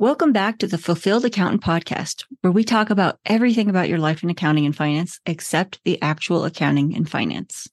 Welcome 0.00 0.32
back 0.32 0.56
to 0.60 0.66
the 0.66 0.78
Fulfilled 0.78 1.26
Accountant 1.26 1.62
podcast, 1.62 2.24
where 2.40 2.50
we 2.50 2.64
talk 2.64 2.88
about 2.88 3.18
everything 3.26 3.68
about 3.68 3.90
your 3.90 3.98
life 3.98 4.22
in 4.22 4.30
accounting 4.30 4.64
and 4.64 4.74
finance 4.74 5.20
except 5.26 5.78
the 5.84 6.00
actual 6.00 6.46
accounting 6.46 6.96
and 6.96 7.06
finance. 7.06 7.68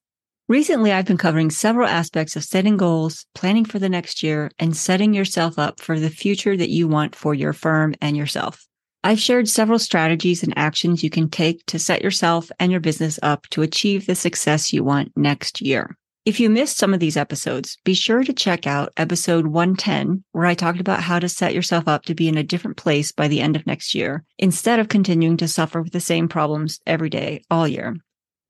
Recently, 0.50 0.92
I've 0.92 1.06
been 1.06 1.18
covering 1.18 1.50
several 1.50 1.88
aspects 1.88 2.36
of 2.36 2.44
setting 2.44 2.76
goals, 2.76 3.26
planning 3.34 3.64
for 3.64 3.80
the 3.80 3.88
next 3.88 4.24
year, 4.24 4.52
and 4.60 4.76
setting 4.76 5.14
yourself 5.14 5.58
up 5.58 5.80
for 5.80 6.02
the 6.02 6.10
future 6.10 6.58
that 6.58 6.70
you 6.70 6.86
want 6.86 7.16
for 7.16 7.34
your 7.34 7.54
firm 7.54 7.96
and 8.02 8.18
yourself. 8.18 8.68
I've 9.06 9.22
shared 9.22 9.48
several 9.48 9.80
strategies 9.80 10.44
and 10.44 10.54
actions 10.58 11.06
you 11.06 11.10
can 11.10 11.30
take 11.30 11.66
to 11.68 11.80
set 11.80 12.02
yourself 12.02 12.52
and 12.60 12.74
your 12.74 12.82
business 12.82 13.18
up 13.24 13.48
to 13.52 13.62
achieve 13.62 14.06
the 14.06 14.16
success 14.16 14.74
you 14.74 14.84
want 14.84 15.14
next 15.16 15.62
year. 15.62 15.96
If 16.28 16.42
you 16.42 16.50
missed 16.50 16.76
some 16.76 16.94
of 16.94 17.00
these 17.00 17.16
episodes, 17.16 17.78
be 17.86 17.94
sure 17.94 18.22
to 18.22 18.34
check 18.34 18.68
out 18.68 18.92
episode 18.98 19.48
110, 19.48 20.26
where 20.34 20.46
I 20.46 20.56
talked 20.56 20.82
about 20.82 21.00
how 21.00 21.20
to 21.20 21.30
set 21.30 21.54
yourself 21.54 21.88
up 21.88 22.04
to 22.04 22.14
be 22.14 22.28
in 22.28 22.38
a 22.38 22.44
different 22.44 22.76
place 22.76 23.14
by 23.14 23.30
the 23.30 23.40
end 23.40 23.56
of 23.56 23.66
next 23.66 23.96
year, 23.96 24.26
instead 24.38 24.78
of 24.78 24.90
continuing 24.90 25.38
to 25.38 25.48
suffer 25.48 25.82
with 25.82 25.94
the 25.94 26.02
same 26.02 26.28
problems 26.28 26.82
every 26.86 27.10
day, 27.10 27.46
all 27.50 27.66
year. 27.66 27.96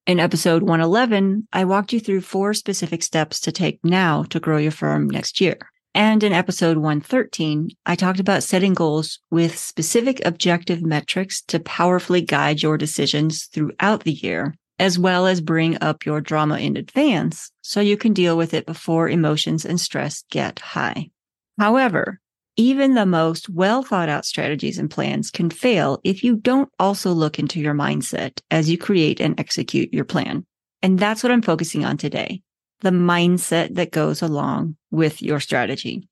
In 0.07 0.19
episode 0.19 0.63
111, 0.63 1.47
I 1.53 1.65
walked 1.65 1.93
you 1.93 1.99
through 1.99 2.21
four 2.21 2.55
specific 2.55 3.03
steps 3.03 3.39
to 3.41 3.51
take 3.51 3.79
now 3.83 4.23
to 4.23 4.39
grow 4.39 4.57
your 4.57 4.71
firm 4.71 5.07
next 5.07 5.39
year. 5.39 5.59
And 5.93 6.23
in 6.23 6.33
episode 6.33 6.77
113, 6.77 7.69
I 7.85 7.93
talked 7.93 8.19
about 8.19 8.41
setting 8.41 8.73
goals 8.73 9.19
with 9.29 9.55
specific 9.55 10.25
objective 10.25 10.81
metrics 10.81 11.43
to 11.43 11.59
powerfully 11.59 12.21
guide 12.21 12.63
your 12.63 12.79
decisions 12.79 13.45
throughout 13.45 14.03
the 14.03 14.13
year 14.13 14.55
as 14.79 14.99
well 14.99 15.25
as 15.25 15.41
bring 15.41 15.77
up 15.81 16.05
your 16.05 16.21
drama 16.21 16.57
in 16.57 16.77
advance 16.77 17.51
so 17.61 17.81
you 17.81 17.97
can 17.97 18.13
deal 18.13 18.37
with 18.37 18.53
it 18.53 18.65
before 18.65 19.09
emotions 19.09 19.65
and 19.65 19.79
stress 19.79 20.23
get 20.29 20.59
high. 20.59 21.09
However, 21.57 22.19
even 22.55 22.95
the 22.95 23.05
most 23.05 23.49
well 23.49 23.83
thought 23.83 24.09
out 24.09 24.25
strategies 24.25 24.79
and 24.79 24.89
plans 24.89 25.29
can 25.29 25.49
fail 25.49 25.99
if 26.03 26.23
you 26.23 26.35
don't 26.35 26.69
also 26.79 27.11
look 27.11 27.37
into 27.37 27.59
your 27.59 27.75
mindset 27.75 28.39
as 28.49 28.69
you 28.69 28.77
create 28.77 29.19
and 29.19 29.39
execute 29.39 29.93
your 29.93 30.05
plan. 30.05 30.45
And 30.81 30.97
that's 30.97 31.23
what 31.23 31.31
I'm 31.31 31.41
focusing 31.41 31.85
on 31.85 31.97
today. 31.97 32.41
The 32.81 32.89
mindset 32.89 33.75
that 33.75 33.91
goes 33.91 34.21
along 34.21 34.75
with 34.91 35.21
your 35.21 35.39
strategy. 35.39 36.07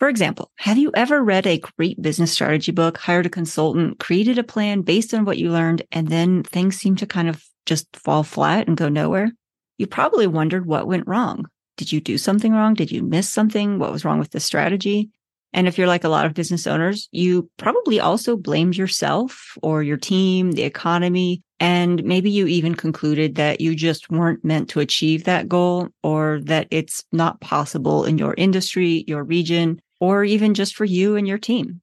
For 0.00 0.08
example, 0.08 0.50
have 0.58 0.78
you 0.78 0.90
ever 0.94 1.22
read 1.22 1.46
a 1.46 1.62
great 1.76 2.00
business 2.02 2.32
strategy 2.32 2.72
book, 2.72 2.98
hired 2.98 3.26
a 3.26 3.30
consultant, 3.30 4.00
created 4.00 4.38
a 4.38 4.44
plan 4.44 4.82
based 4.82 5.14
on 5.14 5.24
what 5.24 5.38
you 5.38 5.50
learned, 5.50 5.82
and 5.92 6.08
then 6.08 6.42
things 6.42 6.76
seem 6.76 6.96
to 6.96 7.06
kind 7.06 7.28
of 7.28 7.44
just 7.66 7.86
fall 7.96 8.22
flat 8.22 8.66
and 8.68 8.76
go 8.76 8.88
nowhere, 8.88 9.32
you 9.78 9.86
probably 9.86 10.26
wondered 10.26 10.66
what 10.66 10.86
went 10.86 11.06
wrong. 11.06 11.46
Did 11.76 11.92
you 11.92 12.00
do 12.00 12.18
something 12.18 12.52
wrong? 12.52 12.74
Did 12.74 12.92
you 12.92 13.02
miss 13.02 13.28
something? 13.28 13.78
What 13.78 13.92
was 13.92 14.04
wrong 14.04 14.18
with 14.18 14.30
the 14.30 14.40
strategy? 14.40 15.10
And 15.52 15.68
if 15.68 15.78
you're 15.78 15.86
like 15.86 16.04
a 16.04 16.08
lot 16.08 16.26
of 16.26 16.34
business 16.34 16.66
owners, 16.66 17.08
you 17.12 17.48
probably 17.58 18.00
also 18.00 18.36
blamed 18.36 18.76
yourself 18.76 19.56
or 19.62 19.84
your 19.84 19.96
team, 19.96 20.52
the 20.52 20.64
economy, 20.64 21.42
and 21.60 22.02
maybe 22.02 22.28
you 22.28 22.48
even 22.48 22.74
concluded 22.74 23.36
that 23.36 23.60
you 23.60 23.76
just 23.76 24.10
weren't 24.10 24.44
meant 24.44 24.68
to 24.70 24.80
achieve 24.80 25.24
that 25.24 25.48
goal 25.48 25.88
or 26.02 26.40
that 26.44 26.66
it's 26.72 27.04
not 27.12 27.40
possible 27.40 28.04
in 28.04 28.18
your 28.18 28.34
industry, 28.34 29.04
your 29.06 29.22
region, 29.22 29.80
or 30.00 30.24
even 30.24 30.54
just 30.54 30.74
for 30.74 30.84
you 30.84 31.14
and 31.14 31.28
your 31.28 31.38
team. 31.38 31.80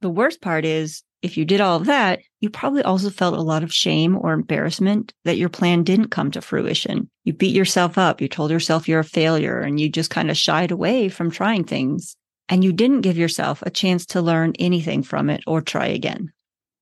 The 0.00 0.10
worst 0.10 0.40
part 0.40 0.64
is 0.64 1.02
if 1.22 1.36
you 1.36 1.44
did 1.44 1.60
all 1.60 1.76
of 1.76 1.86
that, 1.86 2.20
you 2.40 2.48
probably 2.48 2.82
also 2.82 3.10
felt 3.10 3.34
a 3.34 3.42
lot 3.42 3.62
of 3.62 3.72
shame 3.72 4.16
or 4.16 4.32
embarrassment 4.32 5.12
that 5.24 5.36
your 5.36 5.48
plan 5.48 5.82
didn't 5.82 6.10
come 6.10 6.30
to 6.30 6.40
fruition. 6.40 7.10
You 7.24 7.32
beat 7.32 7.54
yourself 7.54 7.98
up. 7.98 8.20
You 8.20 8.28
told 8.28 8.50
yourself 8.50 8.88
you're 8.88 9.00
a 9.00 9.04
failure 9.04 9.58
and 9.60 9.80
you 9.80 9.88
just 9.88 10.10
kind 10.10 10.30
of 10.30 10.36
shied 10.36 10.70
away 10.70 11.08
from 11.08 11.30
trying 11.30 11.64
things. 11.64 12.16
And 12.48 12.64
you 12.64 12.72
didn't 12.72 13.02
give 13.02 13.18
yourself 13.18 13.62
a 13.62 13.70
chance 13.70 14.06
to 14.06 14.22
learn 14.22 14.54
anything 14.58 15.02
from 15.02 15.28
it 15.28 15.42
or 15.46 15.60
try 15.60 15.86
again. 15.86 16.32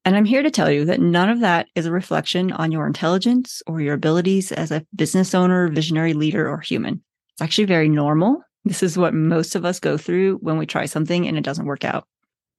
And 0.05 0.15
I'm 0.15 0.25
here 0.25 0.43
to 0.43 0.51
tell 0.51 0.71
you 0.71 0.85
that 0.85 1.01
none 1.01 1.29
of 1.29 1.41
that 1.41 1.67
is 1.75 1.87
a 1.87 1.91
reflection 1.91 2.53
on 2.53 2.71
your 2.71 2.87
intelligence 2.87 3.63
or 3.67 3.81
your 3.81 3.95
abilities 3.95 4.53
as 4.53 4.71
a 4.71 4.87
business 4.95 5.35
owner, 5.35 5.67
visionary 5.67 6.13
leader, 6.13 6.49
or 6.49 6.61
human. 6.61 7.03
It's 7.33 7.43
actually 7.43 7.65
very 7.65 7.89
normal. 7.89 8.43
This 8.65 8.85
is 8.85 8.97
what 8.97 9.15
most 9.15 9.57
of 9.57 9.65
us 9.65 9.81
go 9.81 9.97
through 9.97 10.37
when 10.37 10.59
we 10.59 10.67
try 10.67 10.87
something 10.87 11.27
and 11.27 11.37
it 11.37 11.45
doesn't 11.45 11.67
work 11.67 11.85
out. 11.85 12.07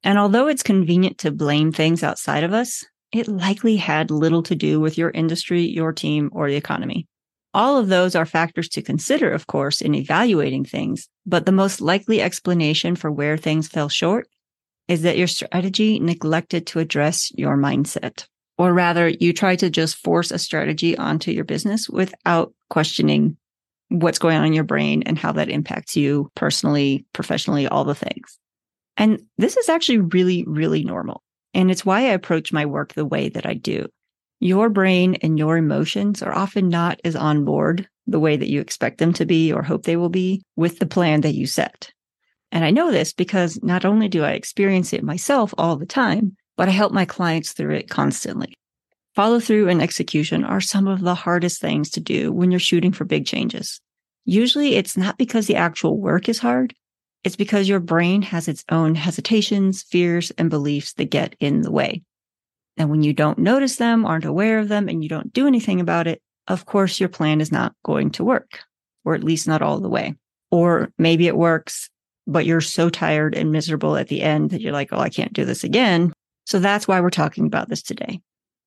And 0.04 0.18
although 0.18 0.48
it's 0.48 0.64
convenient 0.64 1.18
to 1.20 1.32
blame 1.32 1.72
things 1.72 2.04
outside 2.04 2.44
of 2.44 2.54
us, 2.54 2.86
it 3.12 3.28
likely 3.28 3.78
had 3.78 4.12
little 4.12 4.44
to 4.44 4.56
do 4.56 4.80
with 4.80 4.98
your 4.98 5.10
industry, 5.12 5.62
your 5.62 5.94
team, 5.94 6.30
or 6.34 6.50
the 6.50 6.56
economy. 6.56 7.08
All 7.54 7.78
of 7.78 7.88
those 7.88 8.16
are 8.16 8.26
factors 8.26 8.70
to 8.70 8.82
consider, 8.82 9.32
of 9.32 9.48
course, 9.48 9.82
in 9.82 9.96
evaluating 9.96 10.66
things, 10.66 11.10
but 11.26 11.46
the 11.46 11.52
most 11.52 11.82
likely 11.82 12.22
explanation 12.22 12.96
for 12.96 13.12
where 13.12 13.38
things 13.38 13.68
fell 13.68 13.90
short 13.90 14.28
is 14.88 15.02
that 15.02 15.18
your 15.18 15.28
strategy 15.28 16.00
neglected 16.00 16.68
to 16.68 16.80
address 16.80 17.32
your 17.36 17.58
mindset. 17.58 18.26
Or 18.58 18.74
rather, 18.74 19.08
you 19.08 19.34
tried 19.34 19.60
to 19.60 19.70
just 19.70 19.98
force 19.98 20.32
a 20.32 20.40
strategy 20.40 20.98
onto 20.98 21.32
your 21.32 21.44
business 21.44 21.90
without 21.90 22.54
questioning 22.70 23.38
what's 23.90 24.20
going 24.20 24.38
on 24.38 24.46
in 24.46 24.54
your 24.54 24.64
brain 24.64 25.04
and 25.04 25.18
how 25.18 25.32
that 25.34 25.50
impacts 25.50 25.96
you 25.96 26.32
personally, 26.36 27.06
professionally, 27.14 27.68
all 27.68 27.86
the 27.86 27.96
things. 27.96 28.40
And 28.98 29.22
this 29.38 29.56
is 29.56 29.70
actually 29.70 30.00
really, 30.00 30.44
really 30.48 30.84
normal. 30.84 31.24
And 31.54 31.72
it's 31.72 31.86
why 31.86 32.00
I 32.02 32.14
approach 32.14 32.52
my 32.52 32.66
work 32.66 32.94
the 32.94 33.06
way 33.06 33.30
that 33.30 33.46
I 33.46 33.54
do. 33.54 33.88
Your 34.40 34.70
brain 34.70 35.16
and 35.22 35.38
your 35.38 35.58
emotions 35.58 36.22
are 36.22 36.34
often 36.34 36.70
not 36.70 37.00
as 37.04 37.16
on 37.16 37.46
board 37.46 37.88
the 38.06 38.20
way 38.20 38.38
that 38.38 38.50
you 38.50 38.62
expect 38.62 38.98
them 38.98 39.14
to 39.14 39.26
be 39.26 39.52
or 39.52 39.64
hope 39.64 39.84
they 39.84 39.98
will 39.98 40.10
be 40.10 40.44
with 40.56 40.80
the 40.80 40.86
plan 40.86 41.22
that 41.22 41.34
you 41.34 41.48
set. 41.48 41.92
And 42.52 42.64
I 42.64 42.72
know 42.72 42.92
this 42.92 43.14
because 43.14 43.62
not 43.62 43.86
only 43.86 44.08
do 44.08 44.24
I 44.24 44.32
experience 44.32 44.94
it 44.94 45.04
myself 45.04 45.54
all 45.58 45.76
the 45.76 45.86
time, 45.86 46.36
but 46.56 46.68
I 46.68 46.72
help 46.72 46.94
my 46.94 47.06
clients 47.06 47.54
through 47.54 47.76
it 47.76 47.90
constantly. 47.90 48.54
Follow 49.16 49.40
through 49.40 49.68
and 49.70 49.82
execution 49.82 50.44
are 50.44 50.62
some 50.62 50.88
of 50.88 51.02
the 51.02 51.16
hardest 51.16 51.60
things 51.60 51.90
to 51.92 52.00
do 52.00 52.32
when 52.32 52.52
you're 52.52 52.60
shooting 52.60 52.92
for 52.92 53.04
big 53.04 53.26
changes. 53.26 53.82
Usually 54.26 54.76
it's 54.76 54.96
not 54.96 55.18
because 55.18 55.48
the 55.48 55.56
actual 55.56 56.00
work 56.00 56.30
is 56.30 56.40
hard, 56.40 56.74
it's 57.24 57.36
because 57.36 57.68
your 57.68 57.80
brain 57.80 58.22
has 58.22 58.48
its 58.48 58.64
own 58.70 58.96
hesitations, 58.96 59.84
fears, 59.84 60.32
and 60.32 60.50
beliefs 60.50 60.94
that 60.94 61.10
get 61.10 61.36
in 61.40 61.62
the 61.62 61.72
way. 61.72 62.04
And 62.78 62.90
when 62.90 63.02
you 63.04 63.14
don't 63.14 63.40
notice 63.40 63.78
them, 63.78 64.06
aren't 64.06 64.26
aware 64.26 64.60
of 64.60 64.70
them, 64.70 64.88
and 64.88 65.04
you 65.04 65.10
don't 65.10 65.34
do 65.34 65.48
anything 65.48 65.80
about 65.80 66.08
it, 66.08 66.22
of 66.48 66.66
course, 66.66 67.00
your 67.00 67.10
plan 67.10 67.42
is 67.42 67.52
not 67.52 67.74
going 67.84 68.12
to 68.12 68.24
work, 68.24 68.60
or 69.04 69.16
at 69.16 69.24
least 69.24 69.48
not 69.48 69.62
all 69.62 69.80
the 69.80 69.90
way. 69.90 70.16
Or 70.52 70.92
maybe 70.98 71.28
it 71.28 71.36
works, 71.36 71.90
but 72.26 72.46
you're 72.46 72.62
so 72.62 72.90
tired 72.90 73.36
and 73.36 73.52
miserable 73.52 73.98
at 73.98 74.08
the 74.08 74.22
end 74.22 74.52
that 74.52 74.62
you're 74.62 74.72
like, 74.72 74.90
oh, 74.94 75.00
I 75.00 75.10
can't 75.10 75.34
do 75.34 75.44
this 75.44 75.64
again. 75.64 76.14
So 76.46 76.60
that's 76.60 76.88
why 76.88 77.02
we're 77.02 77.10
talking 77.10 77.46
about 77.46 77.68
this 77.68 77.82
today. 77.82 78.22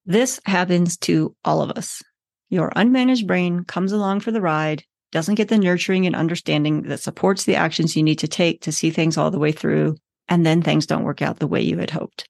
This 0.05 0.41
happens 0.45 0.97
to 0.99 1.35
all 1.45 1.63
of 1.63 1.71
us. 1.71 2.03
Your 2.51 2.71
unmanaged 2.71 3.27
brain 3.27 3.65
comes 3.65 3.93
along 3.93 4.21
for 4.21 4.33
the 4.33 4.41
ride 4.41 4.85
doesn't 5.13 5.35
get 5.35 5.49
the 5.49 5.59
nurturing 5.59 6.07
and 6.07 6.15
understanding 6.15 6.83
that 6.83 7.01
supports 7.01 7.45
the 7.45 7.57
actions 7.57 7.97
you 7.97 8.03
need 8.03 8.19
to 8.21 8.29
take 8.29 8.61
to 8.63 8.73
see 8.73 8.91
things 8.91 9.17
all 9.17 9.31
the 9.31 9.39
way 9.39 9.53
through, 9.53 9.97
and 10.29 10.47
then 10.47 10.63
things 10.63 10.87
don't 10.87 11.05
work 11.05 11.23
out 11.23 11.39
the 11.39 11.47
way 11.47 11.61
you 11.61 11.79
had 11.79 11.91
hoped. 11.91 12.29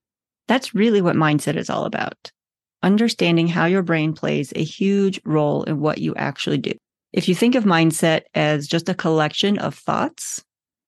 That's 0.48 0.74
really 0.74 1.00
what 1.02 1.16
mindset 1.16 1.56
is 1.56 1.70
all 1.70 1.84
about. 1.84 2.30
Understanding 2.82 3.46
how 3.46 3.66
your 3.66 3.82
brain 3.82 4.14
plays 4.14 4.52
a 4.56 4.64
huge 4.64 5.20
role 5.24 5.62
in 5.64 5.80
what 5.80 5.98
you 5.98 6.14
actually 6.14 6.58
do. 6.58 6.72
If 7.12 7.28
you 7.28 7.34
think 7.34 7.54
of 7.54 7.64
mindset 7.64 8.22
as 8.34 8.66
just 8.66 8.88
a 8.88 8.94
collection 8.94 9.58
of 9.58 9.74
thoughts, 9.74 10.42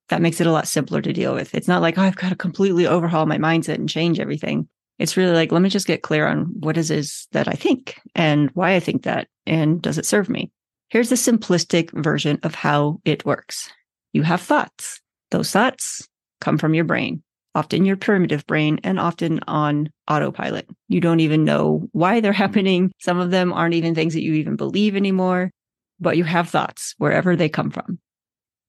that 0.09 0.23
makes 0.23 0.41
it 0.41 0.47
a 0.47 0.53
lot 0.53 0.69
simpler 0.69 1.03
to 1.03 1.12
deal 1.12 1.35
with. 1.35 1.55
It's 1.55 1.69
not 1.69 1.83
like, 1.83 1.99
oh, 1.99 2.03
I've 2.03 2.17
got 2.17 2.31
to 2.31 2.37
completely 2.37 2.87
overhaul 2.87 3.27
my 3.27 3.38
mindset 3.38 3.75
and 3.75 3.88
change 3.88 4.21
everything. 4.21 4.69
It's 4.99 5.17
really 5.17 5.33
like, 5.33 5.53
let 5.53 5.62
me 5.62 5.69
just 5.69 5.87
get 5.87 6.03
clear 6.03 6.27
on 6.27 6.45
what 6.61 6.77
it 6.79 6.91
is 6.91 7.27
that 7.33 7.49
I 7.49 7.53
think 7.53 8.00
and 8.15 8.50
why 8.55 8.75
I 8.75 8.81
think 8.81 9.03
that, 9.03 9.29
and 9.47 9.83
does 9.83 9.99
it 9.99 10.06
serve 10.06 10.29
me? 10.29 10.50
Here's 10.93 11.11
a 11.11 11.15
simplistic 11.15 11.91
version 12.05 12.39
of 12.43 12.55
how 12.55 13.00
it 13.06 13.25
works. 13.25 13.71
You 14.12 14.25
have 14.25 14.43
thoughts. 14.43 15.00
Those 15.31 15.50
thoughts 15.50 16.06
come 16.43 16.59
from 16.59 16.75
your 16.75 16.85
brain, 16.85 17.23
often 17.55 17.87
your 17.87 17.97
primitive 17.97 18.47
brain 18.47 18.79
and 18.85 19.00
often 19.00 19.41
on 19.49 19.89
autopilot. 20.06 20.69
You 20.89 21.00
don't 21.00 21.21
even 21.21 21.47
know 21.47 21.89
why 21.93 22.21
they're 22.21 22.33
mm-hmm. 22.33 22.43
happening. 22.43 22.93
Some 23.00 23.19
of 23.19 23.31
them 23.31 23.55
aren't 23.55 23.73
even 23.73 23.94
things 23.94 24.12
that 24.12 24.23
you 24.23 24.35
even 24.35 24.56
believe 24.56 24.94
anymore, 24.94 25.50
but 25.99 26.19
you 26.19 26.25
have 26.25 26.50
thoughts 26.50 26.95
wherever 26.99 27.37
they 27.37 27.49
come 27.49 27.71
from. 27.71 27.99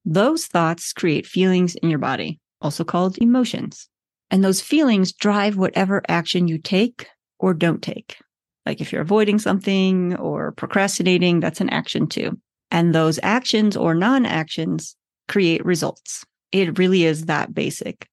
Those 0.06 0.46
thoughts 0.46 0.94
create 0.94 1.26
feelings 1.26 1.74
in 1.74 1.90
your 1.90 1.98
body, 1.98 2.40
also 2.62 2.84
called 2.84 3.18
emotions. 3.18 3.86
And 4.30 4.42
those 4.42 4.62
feelings 4.62 5.12
drive 5.12 5.58
whatever 5.58 6.00
action 6.08 6.48
you 6.48 6.56
take 6.56 7.06
or 7.38 7.52
don't 7.52 7.82
take. 7.82 8.16
Like 8.66 8.80
if 8.80 8.92
you're 8.92 9.02
avoiding 9.02 9.38
something 9.38 10.16
or 10.16 10.52
procrastinating, 10.52 11.40
that's 11.40 11.60
an 11.60 11.70
action 11.70 12.06
too. 12.06 12.38
And 12.70 12.94
those 12.94 13.20
actions 13.22 13.76
or 13.76 13.94
non 13.94 14.26
actions 14.26 14.96
create 15.28 15.64
results. 15.64 16.24
It 16.52 16.78
really 16.78 17.04
is 17.04 17.26
that 17.26 17.54
basic. 17.54 18.08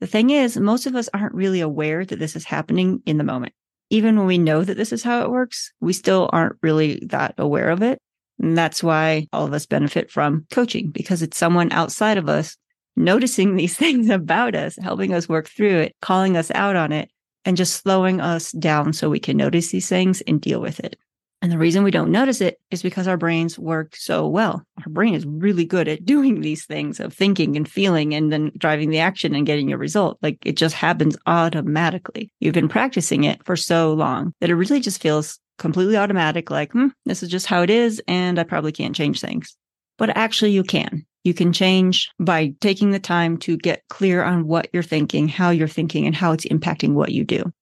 The 0.00 0.06
thing 0.06 0.30
is, 0.30 0.56
most 0.56 0.86
of 0.86 0.94
us 0.94 1.08
aren't 1.12 1.34
really 1.34 1.60
aware 1.60 2.04
that 2.04 2.18
this 2.18 2.36
is 2.36 2.44
happening 2.44 3.02
in 3.06 3.18
the 3.18 3.24
moment. 3.24 3.52
Even 3.90 4.16
when 4.16 4.26
we 4.26 4.38
know 4.38 4.62
that 4.62 4.76
this 4.76 4.92
is 4.92 5.02
how 5.02 5.22
it 5.22 5.30
works, 5.30 5.72
we 5.80 5.92
still 5.92 6.28
aren't 6.32 6.56
really 6.62 7.02
that 7.06 7.34
aware 7.38 7.70
of 7.70 7.82
it. 7.82 7.98
And 8.38 8.56
that's 8.56 8.82
why 8.82 9.26
all 9.32 9.44
of 9.44 9.52
us 9.52 9.66
benefit 9.66 10.10
from 10.10 10.46
coaching 10.50 10.90
because 10.90 11.22
it's 11.22 11.36
someone 11.36 11.72
outside 11.72 12.18
of 12.18 12.28
us 12.28 12.56
noticing 12.96 13.56
these 13.56 13.76
things 13.76 14.10
about 14.10 14.54
us, 14.54 14.76
helping 14.80 15.14
us 15.14 15.28
work 15.28 15.48
through 15.48 15.78
it, 15.78 15.96
calling 16.00 16.36
us 16.36 16.50
out 16.52 16.76
on 16.76 16.92
it, 16.92 17.10
and 17.44 17.56
just 17.56 17.82
slowing 17.82 18.20
us 18.20 18.52
down 18.52 18.92
so 18.92 19.08
we 19.08 19.20
can 19.20 19.36
notice 19.36 19.70
these 19.70 19.88
things 19.88 20.20
and 20.22 20.40
deal 20.40 20.60
with 20.60 20.80
it. 20.80 20.96
And 21.40 21.52
the 21.52 21.58
reason 21.58 21.84
we 21.84 21.92
don't 21.92 22.10
notice 22.10 22.40
it 22.40 22.58
is 22.72 22.82
because 22.82 23.06
our 23.06 23.16
brains 23.16 23.58
work 23.58 23.94
so 23.94 24.26
well. 24.26 24.64
Our 24.84 24.90
brain 24.90 25.14
is 25.14 25.24
really 25.24 25.64
good 25.64 25.86
at 25.86 26.04
doing 26.04 26.40
these 26.40 26.66
things 26.66 26.98
of 26.98 27.14
thinking 27.14 27.56
and 27.56 27.68
feeling 27.68 28.12
and 28.12 28.32
then 28.32 28.50
driving 28.58 28.90
the 28.90 28.98
action 28.98 29.36
and 29.36 29.46
getting 29.46 29.68
your 29.68 29.78
result. 29.78 30.18
Like 30.20 30.38
it 30.44 30.56
just 30.56 30.74
happens 30.74 31.16
automatically. 31.26 32.32
You've 32.40 32.54
been 32.54 32.68
practicing 32.68 33.22
it 33.22 33.44
for 33.44 33.54
so 33.54 33.92
long 33.92 34.34
that 34.40 34.50
it 34.50 34.56
really 34.56 34.80
just 34.80 35.00
feels 35.00 35.38
completely 35.58 35.96
automatic, 35.96 36.50
like, 36.50 36.72
hmm, 36.72 36.88
this 37.04 37.22
is 37.22 37.28
just 37.28 37.46
how 37.46 37.62
it 37.62 37.70
is. 37.70 38.02
And 38.08 38.38
I 38.38 38.44
probably 38.44 38.72
can't 38.72 38.94
change 38.94 39.20
things. 39.20 39.56
But 39.96 40.16
actually, 40.16 40.52
you 40.52 40.64
can. 40.64 41.04
You 41.28 41.34
can 41.34 41.52
change 41.52 42.10
by 42.18 42.54
taking 42.62 42.90
the 42.90 42.98
time 42.98 43.36
to 43.40 43.58
get 43.58 43.82
clear 43.90 44.22
on 44.22 44.46
what 44.46 44.70
you're 44.72 44.82
thinking, 44.82 45.28
how 45.28 45.50
you're 45.50 45.68
thinking, 45.68 46.06
and 46.06 46.16
how 46.16 46.32
it's 46.32 46.46
impacting 46.46 46.94
what 46.94 47.12
you 47.12 47.22
do. 47.22 47.52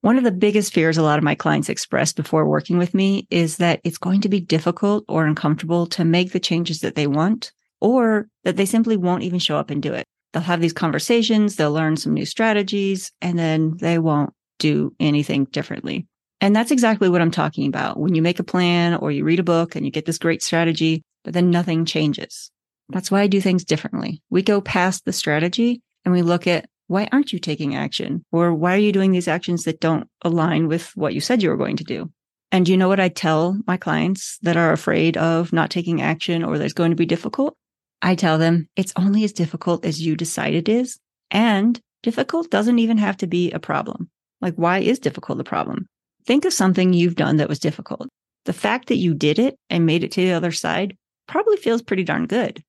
One 0.00 0.16
of 0.16 0.24
the 0.24 0.32
biggest 0.32 0.72
fears 0.72 0.96
a 0.96 1.02
lot 1.02 1.18
of 1.18 1.22
my 1.22 1.34
clients 1.34 1.68
express 1.68 2.14
before 2.14 2.48
working 2.48 2.78
with 2.78 2.94
me 2.94 3.26
is 3.28 3.58
that 3.58 3.82
it's 3.84 3.98
going 3.98 4.22
to 4.22 4.30
be 4.30 4.40
difficult 4.40 5.04
or 5.06 5.26
uncomfortable 5.26 5.86
to 5.88 6.02
make 6.02 6.32
the 6.32 6.40
changes 6.40 6.80
that 6.80 6.94
they 6.94 7.06
want, 7.06 7.52
or 7.78 8.26
that 8.44 8.56
they 8.56 8.64
simply 8.64 8.96
won't 8.96 9.22
even 9.22 9.38
show 9.38 9.58
up 9.58 9.68
and 9.68 9.82
do 9.82 9.92
it. 9.92 10.06
They'll 10.32 10.42
have 10.42 10.62
these 10.62 10.72
conversations, 10.72 11.56
they'll 11.56 11.72
learn 11.72 11.98
some 11.98 12.14
new 12.14 12.24
strategies, 12.24 13.12
and 13.20 13.38
then 13.38 13.76
they 13.80 13.98
won't 13.98 14.32
do 14.58 14.94
anything 14.98 15.44
differently. 15.44 16.06
And 16.40 16.56
that's 16.56 16.70
exactly 16.70 17.10
what 17.10 17.20
I'm 17.20 17.30
talking 17.30 17.68
about. 17.68 18.00
When 18.00 18.14
you 18.14 18.22
make 18.22 18.38
a 18.38 18.44
plan 18.44 18.94
or 18.94 19.12
you 19.12 19.24
read 19.24 19.40
a 19.40 19.42
book 19.42 19.76
and 19.76 19.84
you 19.84 19.92
get 19.92 20.06
this 20.06 20.16
great 20.16 20.42
strategy, 20.42 21.02
but 21.22 21.34
then 21.34 21.50
nothing 21.50 21.84
changes. 21.84 22.50
That's 22.92 23.10
why 23.10 23.22
I 23.22 23.26
do 23.26 23.40
things 23.40 23.64
differently. 23.64 24.22
We 24.30 24.42
go 24.42 24.60
past 24.60 25.04
the 25.04 25.12
strategy 25.12 25.82
and 26.04 26.12
we 26.12 26.22
look 26.22 26.46
at 26.46 26.66
why 26.86 27.08
aren't 27.12 27.32
you 27.32 27.38
taking 27.38 27.76
action? 27.76 28.24
Or 28.32 28.52
why 28.52 28.74
are 28.74 28.78
you 28.78 28.90
doing 28.90 29.12
these 29.12 29.28
actions 29.28 29.62
that 29.64 29.78
don't 29.78 30.08
align 30.22 30.66
with 30.66 30.90
what 30.96 31.14
you 31.14 31.20
said 31.20 31.42
you 31.42 31.50
were 31.50 31.56
going 31.56 31.76
to 31.76 31.84
do? 31.84 32.10
And 32.50 32.68
you 32.68 32.76
know 32.76 32.88
what 32.88 32.98
I 32.98 33.08
tell 33.08 33.56
my 33.66 33.76
clients 33.76 34.38
that 34.42 34.56
are 34.56 34.72
afraid 34.72 35.16
of 35.16 35.52
not 35.52 35.70
taking 35.70 36.02
action 36.02 36.42
or 36.42 36.58
that's 36.58 36.72
going 36.72 36.90
to 36.90 36.96
be 36.96 37.06
difficult? 37.06 37.56
I 38.02 38.16
tell 38.16 38.38
them 38.38 38.68
it's 38.74 38.92
only 38.96 39.22
as 39.22 39.32
difficult 39.32 39.84
as 39.84 40.02
you 40.02 40.16
decide 40.16 40.54
it 40.54 40.68
is. 40.68 40.98
And 41.30 41.80
difficult 42.02 42.50
doesn't 42.50 42.80
even 42.80 42.98
have 42.98 43.16
to 43.18 43.28
be 43.28 43.52
a 43.52 43.60
problem. 43.60 44.10
Like, 44.40 44.54
why 44.56 44.78
is 44.78 44.98
difficult 44.98 45.38
a 45.38 45.44
problem? 45.44 45.86
Think 46.26 46.44
of 46.44 46.52
something 46.52 46.92
you've 46.92 47.14
done 47.14 47.36
that 47.36 47.48
was 47.48 47.58
difficult. 47.60 48.08
The 48.46 48.52
fact 48.52 48.88
that 48.88 48.96
you 48.96 49.14
did 49.14 49.38
it 49.38 49.56
and 49.68 49.86
made 49.86 50.02
it 50.02 50.12
to 50.12 50.22
the 50.22 50.32
other 50.32 50.50
side 50.50 50.96
probably 51.28 51.56
feels 51.56 51.82
pretty 51.82 52.04
darn 52.04 52.26
good. 52.26 52.64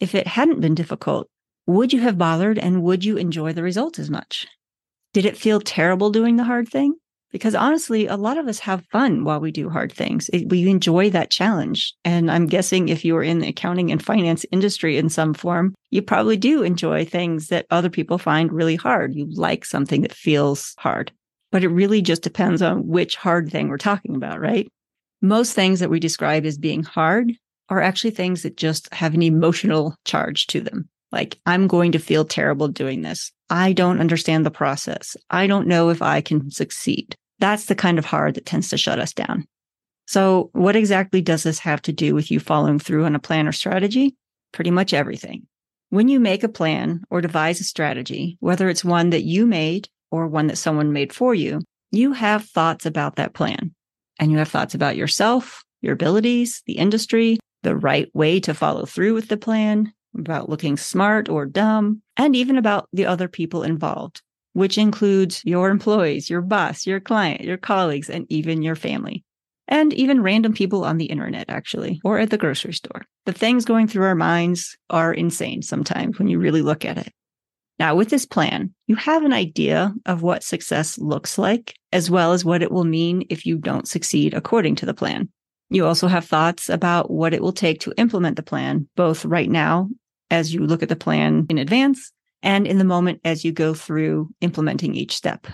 If 0.00 0.14
it 0.14 0.26
hadn't 0.26 0.60
been 0.60 0.74
difficult, 0.74 1.28
would 1.66 1.92
you 1.92 2.00
have 2.00 2.16
bothered 2.16 2.58
and 2.58 2.82
would 2.82 3.04
you 3.04 3.16
enjoy 3.16 3.52
the 3.52 3.62
results 3.62 3.98
as 3.98 4.08
much? 4.08 4.46
Did 5.12 5.26
it 5.26 5.36
feel 5.36 5.60
terrible 5.60 6.10
doing 6.10 6.36
the 6.36 6.44
hard 6.44 6.68
thing? 6.68 6.94
Because 7.30 7.54
honestly, 7.54 8.06
a 8.06 8.16
lot 8.16 8.38
of 8.38 8.48
us 8.48 8.60
have 8.60 8.86
fun 8.90 9.24
while 9.24 9.38
we 9.38 9.50
do 9.50 9.68
hard 9.68 9.92
things. 9.92 10.30
It, 10.32 10.48
we 10.48 10.68
enjoy 10.68 11.10
that 11.10 11.30
challenge. 11.30 11.92
And 12.04 12.30
I'm 12.30 12.46
guessing 12.46 12.88
if 12.88 13.04
you 13.04 13.16
are 13.16 13.22
in 13.22 13.40
the 13.40 13.48
accounting 13.48 13.92
and 13.92 14.02
finance 14.02 14.46
industry 14.50 14.96
in 14.96 15.10
some 15.10 15.34
form, 15.34 15.74
you 15.90 16.00
probably 16.00 16.38
do 16.38 16.62
enjoy 16.62 17.04
things 17.04 17.48
that 17.48 17.66
other 17.70 17.90
people 17.90 18.16
find 18.16 18.50
really 18.50 18.76
hard. 18.76 19.14
You 19.14 19.26
like 19.30 19.66
something 19.66 20.02
that 20.02 20.12
feels 20.12 20.74
hard. 20.78 21.12
But 21.52 21.64
it 21.64 21.68
really 21.68 22.00
just 22.00 22.22
depends 22.22 22.62
on 22.62 22.86
which 22.86 23.16
hard 23.16 23.50
thing 23.50 23.68
we're 23.68 23.78
talking 23.78 24.16
about, 24.16 24.40
right? 24.40 24.68
Most 25.20 25.52
things 25.52 25.80
that 25.80 25.90
we 25.90 26.00
describe 26.00 26.46
as 26.46 26.56
being 26.56 26.82
hard 26.82 27.32
are 27.70 27.80
actually 27.80 28.10
things 28.10 28.42
that 28.42 28.56
just 28.56 28.92
have 28.92 29.14
an 29.14 29.22
emotional 29.22 29.94
charge 30.04 30.46
to 30.48 30.60
them. 30.60 30.88
Like, 31.10 31.38
I'm 31.46 31.66
going 31.66 31.92
to 31.92 31.98
feel 31.98 32.24
terrible 32.24 32.68
doing 32.68 33.02
this. 33.02 33.32
I 33.50 33.72
don't 33.72 34.00
understand 34.00 34.44
the 34.44 34.50
process. 34.50 35.16
I 35.30 35.46
don't 35.46 35.66
know 35.66 35.88
if 35.88 36.02
I 36.02 36.20
can 36.20 36.50
succeed. 36.50 37.14
That's 37.38 37.66
the 37.66 37.74
kind 37.74 37.98
of 37.98 38.04
hard 38.04 38.34
that 38.34 38.46
tends 38.46 38.68
to 38.70 38.76
shut 38.76 38.98
us 38.98 39.12
down. 39.12 39.46
So, 40.06 40.50
what 40.52 40.76
exactly 40.76 41.20
does 41.20 41.42
this 41.42 41.58
have 41.60 41.82
to 41.82 41.92
do 41.92 42.14
with 42.14 42.30
you 42.30 42.40
following 42.40 42.78
through 42.78 43.04
on 43.04 43.14
a 43.14 43.20
plan 43.20 43.46
or 43.46 43.52
strategy? 43.52 44.16
Pretty 44.52 44.70
much 44.70 44.92
everything. 44.92 45.46
When 45.90 46.08
you 46.08 46.20
make 46.20 46.42
a 46.42 46.48
plan 46.48 47.02
or 47.10 47.20
devise 47.20 47.60
a 47.60 47.64
strategy, 47.64 48.36
whether 48.40 48.68
it's 48.68 48.84
one 48.84 49.10
that 49.10 49.24
you 49.24 49.46
made 49.46 49.88
or 50.10 50.26
one 50.26 50.46
that 50.48 50.58
someone 50.58 50.92
made 50.92 51.12
for 51.12 51.34
you, 51.34 51.60
you 51.90 52.12
have 52.12 52.44
thoughts 52.44 52.84
about 52.86 53.16
that 53.16 53.34
plan. 53.34 53.74
And 54.18 54.30
you 54.32 54.38
have 54.38 54.48
thoughts 54.48 54.74
about 54.74 54.96
yourself, 54.96 55.62
your 55.80 55.92
abilities, 55.92 56.62
the 56.66 56.74
industry, 56.74 57.38
the 57.62 57.76
right 57.76 58.08
way 58.14 58.40
to 58.40 58.54
follow 58.54 58.84
through 58.84 59.14
with 59.14 59.28
the 59.28 59.36
plan, 59.36 59.92
about 60.16 60.48
looking 60.48 60.76
smart 60.76 61.28
or 61.28 61.46
dumb, 61.46 62.02
and 62.16 62.34
even 62.34 62.56
about 62.56 62.88
the 62.92 63.06
other 63.06 63.28
people 63.28 63.62
involved, 63.62 64.22
which 64.52 64.78
includes 64.78 65.42
your 65.44 65.70
employees, 65.70 66.28
your 66.28 66.40
boss, 66.40 66.86
your 66.86 67.00
client, 67.00 67.42
your 67.42 67.56
colleagues, 67.56 68.10
and 68.10 68.26
even 68.28 68.62
your 68.62 68.76
family. 68.76 69.24
And 69.70 69.92
even 69.92 70.22
random 70.22 70.54
people 70.54 70.84
on 70.84 70.96
the 70.96 71.06
internet, 71.06 71.44
actually, 71.50 72.00
or 72.02 72.18
at 72.18 72.30
the 72.30 72.38
grocery 72.38 72.72
store. 72.72 73.04
The 73.26 73.34
things 73.34 73.66
going 73.66 73.86
through 73.86 74.06
our 74.06 74.14
minds 74.14 74.78
are 74.88 75.12
insane 75.12 75.60
sometimes 75.60 76.18
when 76.18 76.28
you 76.28 76.38
really 76.38 76.62
look 76.62 76.86
at 76.86 76.96
it. 76.96 77.12
Now, 77.78 77.94
with 77.94 78.08
this 78.08 78.26
plan, 78.26 78.74
you 78.86 78.96
have 78.96 79.24
an 79.24 79.32
idea 79.32 79.94
of 80.06 80.22
what 80.22 80.42
success 80.42 80.98
looks 80.98 81.38
like, 81.38 81.74
as 81.92 82.10
well 82.10 82.32
as 82.32 82.44
what 82.44 82.62
it 82.62 82.72
will 82.72 82.84
mean 82.84 83.26
if 83.30 83.46
you 83.46 83.58
don't 83.58 83.86
succeed 83.86 84.34
according 84.34 84.74
to 84.76 84.86
the 84.86 84.94
plan. 84.94 85.28
You 85.70 85.86
also 85.86 86.06
have 86.08 86.24
thoughts 86.24 86.68
about 86.68 87.10
what 87.10 87.34
it 87.34 87.42
will 87.42 87.52
take 87.52 87.80
to 87.80 87.92
implement 87.96 88.36
the 88.36 88.42
plan, 88.42 88.88
both 88.96 89.24
right 89.24 89.50
now 89.50 89.90
as 90.30 90.52
you 90.52 90.66
look 90.66 90.82
at 90.82 90.88
the 90.88 90.96
plan 90.96 91.46
in 91.48 91.58
advance 91.58 92.12
and 92.42 92.66
in 92.66 92.78
the 92.78 92.84
moment 92.84 93.20
as 93.24 93.44
you 93.44 93.52
go 93.52 93.74
through 93.74 94.30
implementing 94.40 94.94
each 94.94 95.14
step. 95.14 95.46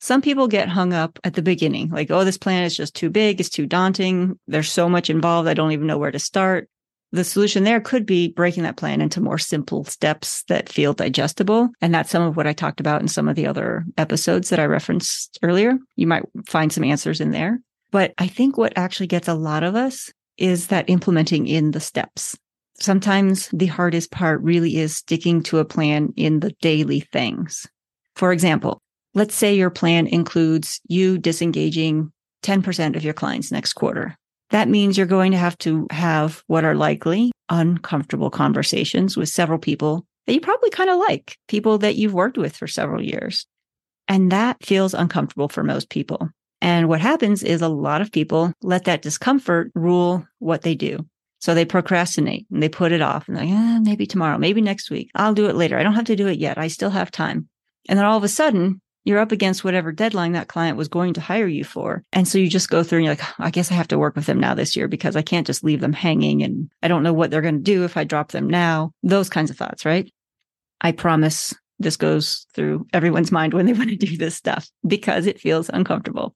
Some 0.00 0.22
people 0.22 0.46
get 0.46 0.68
hung 0.68 0.92
up 0.92 1.18
at 1.24 1.34
the 1.34 1.42
beginning, 1.42 1.90
like, 1.90 2.10
oh, 2.10 2.24
this 2.24 2.38
plan 2.38 2.62
is 2.62 2.76
just 2.76 2.94
too 2.94 3.10
big, 3.10 3.40
it's 3.40 3.48
too 3.48 3.66
daunting, 3.66 4.38
there's 4.46 4.70
so 4.70 4.88
much 4.88 5.10
involved, 5.10 5.48
I 5.48 5.54
don't 5.54 5.72
even 5.72 5.88
know 5.88 5.98
where 5.98 6.12
to 6.12 6.20
start. 6.20 6.68
The 7.10 7.24
solution 7.24 7.64
there 7.64 7.80
could 7.80 8.04
be 8.06 8.28
breaking 8.28 8.62
that 8.64 8.76
plan 8.76 9.00
into 9.00 9.20
more 9.20 9.38
simple 9.38 9.84
steps 9.84 10.44
that 10.44 10.68
feel 10.68 10.92
digestible. 10.92 11.70
And 11.80 11.92
that's 11.94 12.10
some 12.10 12.22
of 12.22 12.36
what 12.36 12.46
I 12.46 12.52
talked 12.52 12.80
about 12.80 13.00
in 13.00 13.08
some 13.08 13.28
of 13.28 13.34
the 13.34 13.46
other 13.46 13.86
episodes 13.96 14.50
that 14.50 14.60
I 14.60 14.66
referenced 14.66 15.38
earlier. 15.42 15.78
You 15.96 16.06
might 16.06 16.24
find 16.46 16.70
some 16.70 16.84
answers 16.84 17.22
in 17.22 17.30
there. 17.30 17.60
But 17.90 18.12
I 18.18 18.26
think 18.26 18.56
what 18.56 18.76
actually 18.76 19.06
gets 19.06 19.28
a 19.28 19.34
lot 19.34 19.62
of 19.62 19.74
us 19.74 20.12
is 20.36 20.68
that 20.68 20.88
implementing 20.88 21.46
in 21.46 21.72
the 21.72 21.80
steps. 21.80 22.36
Sometimes 22.78 23.48
the 23.52 23.66
hardest 23.66 24.10
part 24.10 24.40
really 24.42 24.76
is 24.76 24.96
sticking 24.96 25.42
to 25.44 25.58
a 25.58 25.64
plan 25.64 26.12
in 26.16 26.40
the 26.40 26.52
daily 26.60 27.00
things. 27.00 27.66
For 28.14 28.32
example, 28.32 28.80
let's 29.14 29.34
say 29.34 29.54
your 29.54 29.70
plan 29.70 30.06
includes 30.06 30.80
you 30.88 31.18
disengaging 31.18 32.12
10% 32.44 32.94
of 32.96 33.02
your 33.02 33.14
clients 33.14 33.50
next 33.50 33.72
quarter. 33.72 34.16
That 34.50 34.68
means 34.68 34.96
you're 34.96 35.06
going 35.06 35.32
to 35.32 35.38
have 35.38 35.58
to 35.58 35.86
have 35.90 36.42
what 36.46 36.64
are 36.64 36.74
likely 36.74 37.32
uncomfortable 37.48 38.30
conversations 38.30 39.16
with 39.16 39.28
several 39.28 39.58
people 39.58 40.06
that 40.26 40.34
you 40.34 40.40
probably 40.40 40.70
kind 40.70 40.90
of 40.90 40.98
like, 40.98 41.36
people 41.48 41.78
that 41.78 41.96
you've 41.96 42.14
worked 42.14 42.38
with 42.38 42.56
for 42.56 42.66
several 42.66 43.02
years. 43.02 43.46
And 44.06 44.30
that 44.32 44.64
feels 44.64 44.94
uncomfortable 44.94 45.48
for 45.48 45.64
most 45.64 45.90
people. 45.90 46.28
And 46.60 46.88
what 46.88 47.00
happens 47.00 47.42
is 47.42 47.62
a 47.62 47.68
lot 47.68 48.00
of 48.00 48.12
people 48.12 48.52
let 48.62 48.84
that 48.84 49.02
discomfort 49.02 49.70
rule 49.74 50.26
what 50.38 50.62
they 50.62 50.74
do. 50.74 51.06
So 51.40 51.54
they 51.54 51.64
procrastinate 51.64 52.46
and 52.50 52.62
they 52.62 52.68
put 52.68 52.90
it 52.90 53.00
off 53.00 53.28
and 53.28 53.36
like, 53.36 53.48
eh, 53.48 53.78
maybe 53.80 54.06
tomorrow, 54.06 54.38
maybe 54.38 54.60
next 54.60 54.90
week. 54.90 55.10
I'll 55.14 55.34
do 55.34 55.48
it 55.48 55.54
later. 55.54 55.78
I 55.78 55.84
don't 55.84 55.94
have 55.94 56.06
to 56.06 56.16
do 56.16 56.26
it 56.26 56.38
yet. 56.38 56.58
I 56.58 56.66
still 56.68 56.90
have 56.90 57.10
time. 57.10 57.48
And 57.88 57.98
then 57.98 58.06
all 58.06 58.16
of 58.16 58.24
a 58.24 58.28
sudden, 58.28 58.80
you're 59.04 59.20
up 59.20 59.32
against 59.32 59.64
whatever 59.64 59.92
deadline 59.92 60.32
that 60.32 60.48
client 60.48 60.76
was 60.76 60.88
going 60.88 61.14
to 61.14 61.20
hire 61.20 61.46
you 61.46 61.64
for. 61.64 62.04
And 62.12 62.26
so 62.26 62.38
you 62.38 62.48
just 62.48 62.68
go 62.68 62.82
through 62.82 62.98
and 62.98 63.06
you're 63.06 63.14
like, 63.14 63.24
I 63.38 63.50
guess 63.50 63.70
I 63.70 63.74
have 63.74 63.88
to 63.88 63.98
work 63.98 64.16
with 64.16 64.26
them 64.26 64.40
now 64.40 64.54
this 64.54 64.76
year 64.76 64.88
because 64.88 65.16
I 65.16 65.22
can't 65.22 65.46
just 65.46 65.64
leave 65.64 65.80
them 65.80 65.92
hanging 65.94 66.42
and 66.42 66.70
I 66.82 66.88
don't 66.88 67.02
know 67.02 67.12
what 67.12 67.30
they're 67.30 67.40
going 67.40 67.56
to 67.56 67.62
do 67.62 67.84
if 67.84 67.96
I 67.96 68.04
drop 68.04 68.32
them 68.32 68.50
now. 68.50 68.92
Those 69.02 69.30
kinds 69.30 69.50
of 69.50 69.56
thoughts, 69.56 69.86
right? 69.86 70.12
I 70.80 70.92
promise 70.92 71.54
this 71.78 71.96
goes 71.96 72.46
through 72.54 72.86
everyone's 72.92 73.32
mind 73.32 73.54
when 73.54 73.66
they 73.66 73.72
want 73.74 73.90
to 73.90 73.96
do 73.96 74.16
this 74.16 74.34
stuff 74.34 74.68
because 74.86 75.26
it 75.26 75.40
feels 75.40 75.70
uncomfortable. 75.70 76.34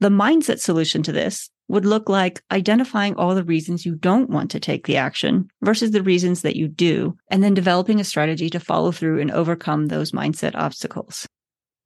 The 0.00 0.08
mindset 0.08 0.60
solution 0.60 1.02
to 1.04 1.12
this 1.12 1.50
would 1.68 1.86
look 1.86 2.08
like 2.08 2.42
identifying 2.50 3.14
all 3.14 3.34
the 3.34 3.44
reasons 3.44 3.86
you 3.86 3.94
don't 3.94 4.28
want 4.28 4.50
to 4.50 4.60
take 4.60 4.86
the 4.86 4.96
action 4.96 5.48
versus 5.62 5.92
the 5.92 6.02
reasons 6.02 6.42
that 6.42 6.56
you 6.56 6.68
do, 6.68 7.16
and 7.30 7.42
then 7.42 7.54
developing 7.54 8.00
a 8.00 8.04
strategy 8.04 8.50
to 8.50 8.60
follow 8.60 8.92
through 8.92 9.20
and 9.20 9.30
overcome 9.30 9.86
those 9.86 10.12
mindset 10.12 10.54
obstacles. 10.54 11.26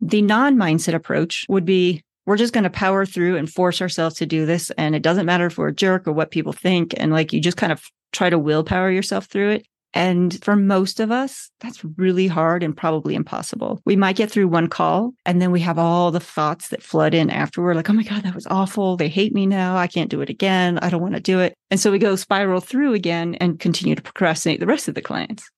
The 0.00 0.23
non 0.23 0.57
mindset 0.57 0.95
approach 0.95 1.45
would 1.49 1.65
be 1.65 2.03
we're 2.29 2.37
just 2.37 2.53
going 2.53 2.65
to 2.65 2.71
power 2.71 3.07
through 3.07 3.37
and 3.37 3.50
force 3.50 3.81
ourselves 3.81 4.17
to 4.17 4.27
do 4.27 4.45
this. 4.45 4.71
And 4.73 4.95
it 4.95 5.03
doesn't 5.03 5.25
matter 5.25 5.47
if 5.47 5.57
we're 5.57 5.69
a 5.69 5.75
jerk 5.75 6.07
or 6.07 6.12
what 6.12 6.31
people 6.31 6.53
think. 6.53 6.93
And 6.99 7.11
like 7.11 7.33
you 7.33 7.41
just 7.41 7.57
kind 7.57 7.73
of 7.73 7.83
try 8.12 8.29
to 8.29 8.38
willpower 8.38 8.91
yourself 8.91 9.25
through 9.25 9.53
it. 9.53 9.67
And 9.95 10.42
for 10.45 10.54
most 10.54 11.00
of 11.00 11.11
us, 11.11 11.50
that's 11.61 11.83
really 11.97 12.26
hard 12.26 12.62
and 12.62 12.76
probably 12.76 13.14
impossible. 13.14 13.80
We 13.87 13.97
might 13.97 14.16
get 14.16 14.30
through 14.30 14.49
one 14.49 14.68
call 14.68 15.14
and 15.25 15.40
then 15.40 15.50
we 15.50 15.61
have 15.61 15.78
all 15.78 16.11
the 16.11 16.21
thoughts 16.21 16.68
that 16.68 16.83
flood 16.83 17.14
in 17.14 17.30
afterward, 17.30 17.76
like, 17.76 17.88
oh 17.88 17.95
my 17.95 18.02
God, 18.02 18.23
that 18.23 18.35
was 18.35 18.47
awful. 18.49 18.97
They 18.97 19.09
hate 19.09 19.35
me 19.35 19.47
now. 19.47 19.76
I 19.76 19.87
can't 19.87 20.11
do 20.11 20.21
it 20.21 20.28
again. 20.28 20.78
I 20.80 20.90
don't 20.90 21.00
want 21.00 21.14
to 21.14 21.21
do 21.21 21.40
it. 21.40 21.54
And 21.71 21.80
so 21.80 21.90
we 21.90 21.99
go 21.99 22.16
spiral 22.16 22.61
through 22.61 22.95
again 22.95 23.35
and 23.37 23.59
continue 23.59 23.95
to 23.95 24.02
procrastinate 24.02 24.61
the 24.61 24.66
rest 24.66 24.88
of 24.88 24.95
the 24.95 25.02
clients. 25.02 25.49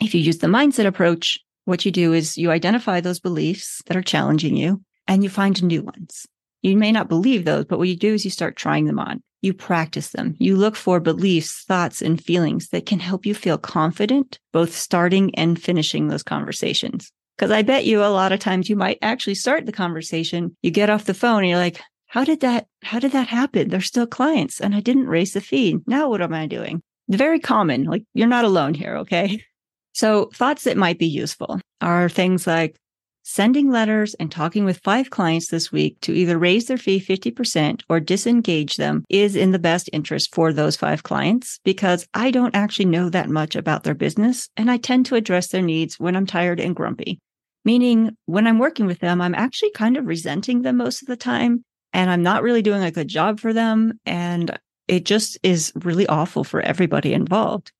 If 0.00 0.14
you 0.14 0.20
use 0.20 0.38
the 0.38 0.46
mindset 0.46 0.86
approach, 0.86 1.38
what 1.64 1.84
you 1.84 1.90
do 1.90 2.12
is 2.12 2.36
you 2.36 2.50
identify 2.50 3.00
those 3.00 3.20
beliefs 3.20 3.82
that 3.86 3.96
are 3.96 4.02
challenging 4.02 4.56
you 4.56 4.82
and 5.08 5.22
you 5.22 5.30
find 5.30 5.62
new 5.62 5.82
ones. 5.82 6.26
You 6.62 6.76
may 6.76 6.92
not 6.92 7.08
believe 7.08 7.44
those, 7.44 7.64
but 7.64 7.78
what 7.78 7.88
you 7.88 7.96
do 7.96 8.14
is 8.14 8.24
you 8.24 8.30
start 8.30 8.56
trying 8.56 8.86
them 8.86 8.98
on. 8.98 9.22
You 9.44 9.52
practice 9.52 10.08
them. 10.08 10.36
You 10.38 10.56
look 10.56 10.74
for 10.74 11.00
beliefs, 11.00 11.64
thoughts, 11.68 12.00
and 12.00 12.18
feelings 12.18 12.70
that 12.70 12.86
can 12.86 12.98
help 12.98 13.26
you 13.26 13.34
feel 13.34 13.58
confident, 13.58 14.38
both 14.54 14.74
starting 14.74 15.34
and 15.34 15.60
finishing 15.60 16.08
those 16.08 16.22
conversations. 16.22 17.12
Because 17.36 17.50
I 17.50 17.60
bet 17.60 17.84
you 17.84 18.02
a 18.02 18.06
lot 18.06 18.32
of 18.32 18.40
times 18.40 18.70
you 18.70 18.76
might 18.76 18.96
actually 19.02 19.34
start 19.34 19.66
the 19.66 19.72
conversation. 19.72 20.56
You 20.62 20.70
get 20.70 20.88
off 20.88 21.04
the 21.04 21.12
phone 21.12 21.40
and 21.40 21.48
you're 21.50 21.58
like, 21.58 21.78
how 22.06 22.24
did 22.24 22.40
that, 22.40 22.68
how 22.82 22.98
did 22.98 23.12
that 23.12 23.28
happen? 23.28 23.68
They're 23.68 23.82
still 23.82 24.06
clients 24.06 24.62
and 24.62 24.74
I 24.74 24.80
didn't 24.80 25.08
raise 25.08 25.34
the 25.34 25.42
fee. 25.42 25.76
Now 25.86 26.08
what 26.08 26.22
am 26.22 26.32
I 26.32 26.46
doing? 26.46 26.80
Very 27.10 27.38
common. 27.38 27.84
Like 27.84 28.04
you're 28.14 28.26
not 28.26 28.46
alone 28.46 28.72
here. 28.72 28.96
Okay. 28.96 29.44
So 29.92 30.30
thoughts 30.32 30.64
that 30.64 30.78
might 30.78 30.98
be 30.98 31.06
useful 31.06 31.60
are 31.82 32.08
things 32.08 32.46
like, 32.46 32.78
sending 33.24 33.70
letters 33.70 34.12
and 34.14 34.30
talking 34.30 34.66
with 34.66 34.82
five 34.84 35.08
clients 35.08 35.48
this 35.48 35.72
week 35.72 35.98
to 36.02 36.12
either 36.12 36.38
raise 36.38 36.66
their 36.66 36.76
fee 36.76 37.00
50% 37.00 37.80
or 37.88 37.98
disengage 37.98 38.76
them 38.76 39.02
is 39.08 39.34
in 39.34 39.50
the 39.50 39.58
best 39.58 39.88
interest 39.94 40.34
for 40.34 40.52
those 40.52 40.76
five 40.76 41.02
clients 41.02 41.58
because 41.64 42.06
I 42.12 42.30
don't 42.30 42.54
actually 42.54 42.84
know 42.84 43.08
that 43.08 43.30
much 43.30 43.56
about 43.56 43.82
their 43.82 43.94
business 43.94 44.50
and 44.58 44.70
I 44.70 44.76
tend 44.76 45.06
to 45.06 45.16
address 45.16 45.48
their 45.48 45.62
needs 45.62 45.98
when 45.98 46.14
I'm 46.14 46.26
tired 46.26 46.60
and 46.60 46.76
grumpy. 46.76 47.18
Meaning 47.64 48.14
when 48.26 48.46
I'm 48.46 48.58
working 48.58 48.84
with 48.84 49.00
them, 49.00 49.22
I'm 49.22 49.34
actually 49.34 49.70
kind 49.70 49.96
of 49.96 50.06
resenting 50.06 50.60
them 50.60 50.76
most 50.76 51.00
of 51.00 51.08
the 51.08 51.16
time 51.16 51.64
and 51.94 52.10
I'm 52.10 52.22
not 52.22 52.42
really 52.42 52.60
doing 52.60 52.82
a 52.82 52.90
good 52.90 53.08
job 53.08 53.40
for 53.40 53.54
them. 53.54 53.98
And 54.04 54.58
it 54.86 55.06
just 55.06 55.38
is 55.42 55.72
really 55.76 56.06
awful 56.08 56.44
for 56.44 56.60
everybody 56.60 57.14
involved. 57.14 57.72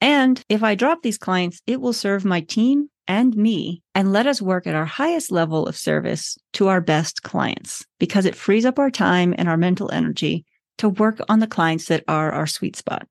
And 0.00 0.40
if 0.48 0.62
I 0.62 0.76
drop 0.76 1.02
these 1.02 1.18
clients, 1.18 1.60
it 1.66 1.80
will 1.80 1.92
serve 1.92 2.24
my 2.24 2.40
team 2.40 2.88
and 3.08 3.36
me 3.36 3.82
and 3.94 4.12
let 4.12 4.26
us 4.26 4.42
work 4.42 4.66
at 4.66 4.74
our 4.74 4.84
highest 4.84 5.30
level 5.30 5.66
of 5.66 5.76
service 5.76 6.38
to 6.54 6.68
our 6.68 6.80
best 6.80 7.22
clients 7.22 7.84
because 7.98 8.24
it 8.24 8.34
frees 8.34 8.64
up 8.64 8.78
our 8.78 8.90
time 8.90 9.34
and 9.36 9.48
our 9.48 9.56
mental 9.56 9.90
energy 9.92 10.44
to 10.78 10.88
work 10.88 11.20
on 11.28 11.40
the 11.40 11.46
clients 11.46 11.86
that 11.86 12.04
are 12.08 12.32
our 12.32 12.46
sweet 12.46 12.76
spot. 12.76 13.06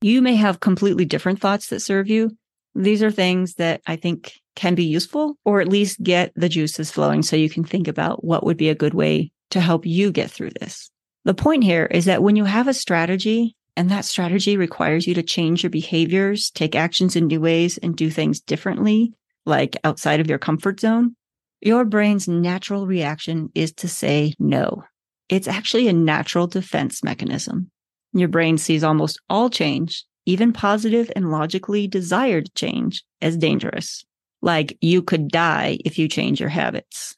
You 0.00 0.22
may 0.22 0.36
have 0.36 0.60
completely 0.60 1.04
different 1.04 1.40
thoughts 1.40 1.68
that 1.68 1.80
serve 1.80 2.08
you. 2.08 2.36
These 2.74 3.02
are 3.02 3.10
things 3.10 3.54
that 3.54 3.82
I 3.86 3.96
think 3.96 4.34
can 4.56 4.74
be 4.74 4.84
useful 4.84 5.36
or 5.44 5.60
at 5.60 5.68
least 5.68 6.02
get 6.02 6.32
the 6.34 6.48
juices 6.48 6.90
flowing 6.90 7.22
so 7.22 7.36
you 7.36 7.50
can 7.50 7.64
think 7.64 7.88
about 7.88 8.24
what 8.24 8.44
would 8.44 8.56
be 8.56 8.68
a 8.68 8.74
good 8.74 8.94
way 8.94 9.32
to 9.50 9.60
help 9.60 9.84
you 9.84 10.12
get 10.12 10.30
through 10.30 10.50
this. 10.60 10.90
The 11.24 11.34
point 11.34 11.64
here 11.64 11.86
is 11.86 12.06
that 12.06 12.22
when 12.22 12.36
you 12.36 12.44
have 12.44 12.68
a 12.68 12.74
strategy 12.74 13.56
and 13.76 13.90
that 13.90 14.04
strategy 14.04 14.56
requires 14.56 15.06
you 15.06 15.14
to 15.14 15.22
change 15.22 15.62
your 15.62 15.70
behaviors, 15.70 16.50
take 16.50 16.74
actions 16.74 17.16
in 17.16 17.26
new 17.26 17.40
ways, 17.40 17.78
and 17.78 17.96
do 17.96 18.10
things 18.10 18.40
differently, 18.40 19.12
like 19.50 19.76
outside 19.84 20.20
of 20.20 20.28
your 20.28 20.38
comfort 20.38 20.80
zone, 20.80 21.14
your 21.60 21.84
brain's 21.84 22.26
natural 22.26 22.86
reaction 22.86 23.50
is 23.54 23.72
to 23.74 23.88
say 23.88 24.32
no. 24.38 24.82
It's 25.28 25.46
actually 25.46 25.88
a 25.88 25.92
natural 25.92 26.46
defense 26.46 27.04
mechanism. 27.04 27.70
Your 28.14 28.28
brain 28.28 28.56
sees 28.56 28.82
almost 28.82 29.20
all 29.28 29.50
change, 29.50 30.04
even 30.24 30.52
positive 30.52 31.10
and 31.14 31.30
logically 31.30 31.86
desired 31.86 32.52
change, 32.54 33.04
as 33.20 33.36
dangerous. 33.36 34.04
Like 34.40 34.78
you 34.80 35.02
could 35.02 35.28
die 35.28 35.78
if 35.84 35.98
you 35.98 36.08
change 36.08 36.40
your 36.40 36.48
habits. 36.48 37.16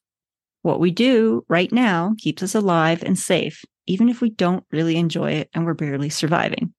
What 0.63 0.81
we 0.81 0.91
do 0.91 1.45
right 1.49 1.73
now 1.73 2.15
keeps 2.19 2.43
us 2.43 2.55
alive 2.55 3.03
and 3.03 3.19
safe, 3.19 3.65
even 3.87 4.09
if 4.09 4.21
we 4.21 4.31
don't 4.31 4.65
really 4.73 4.97
enjoy 4.97 5.33
it 5.33 5.51
and 5.55 5.65
we're 5.65 5.75
barely 5.75 6.11
surviving. 6.11 6.75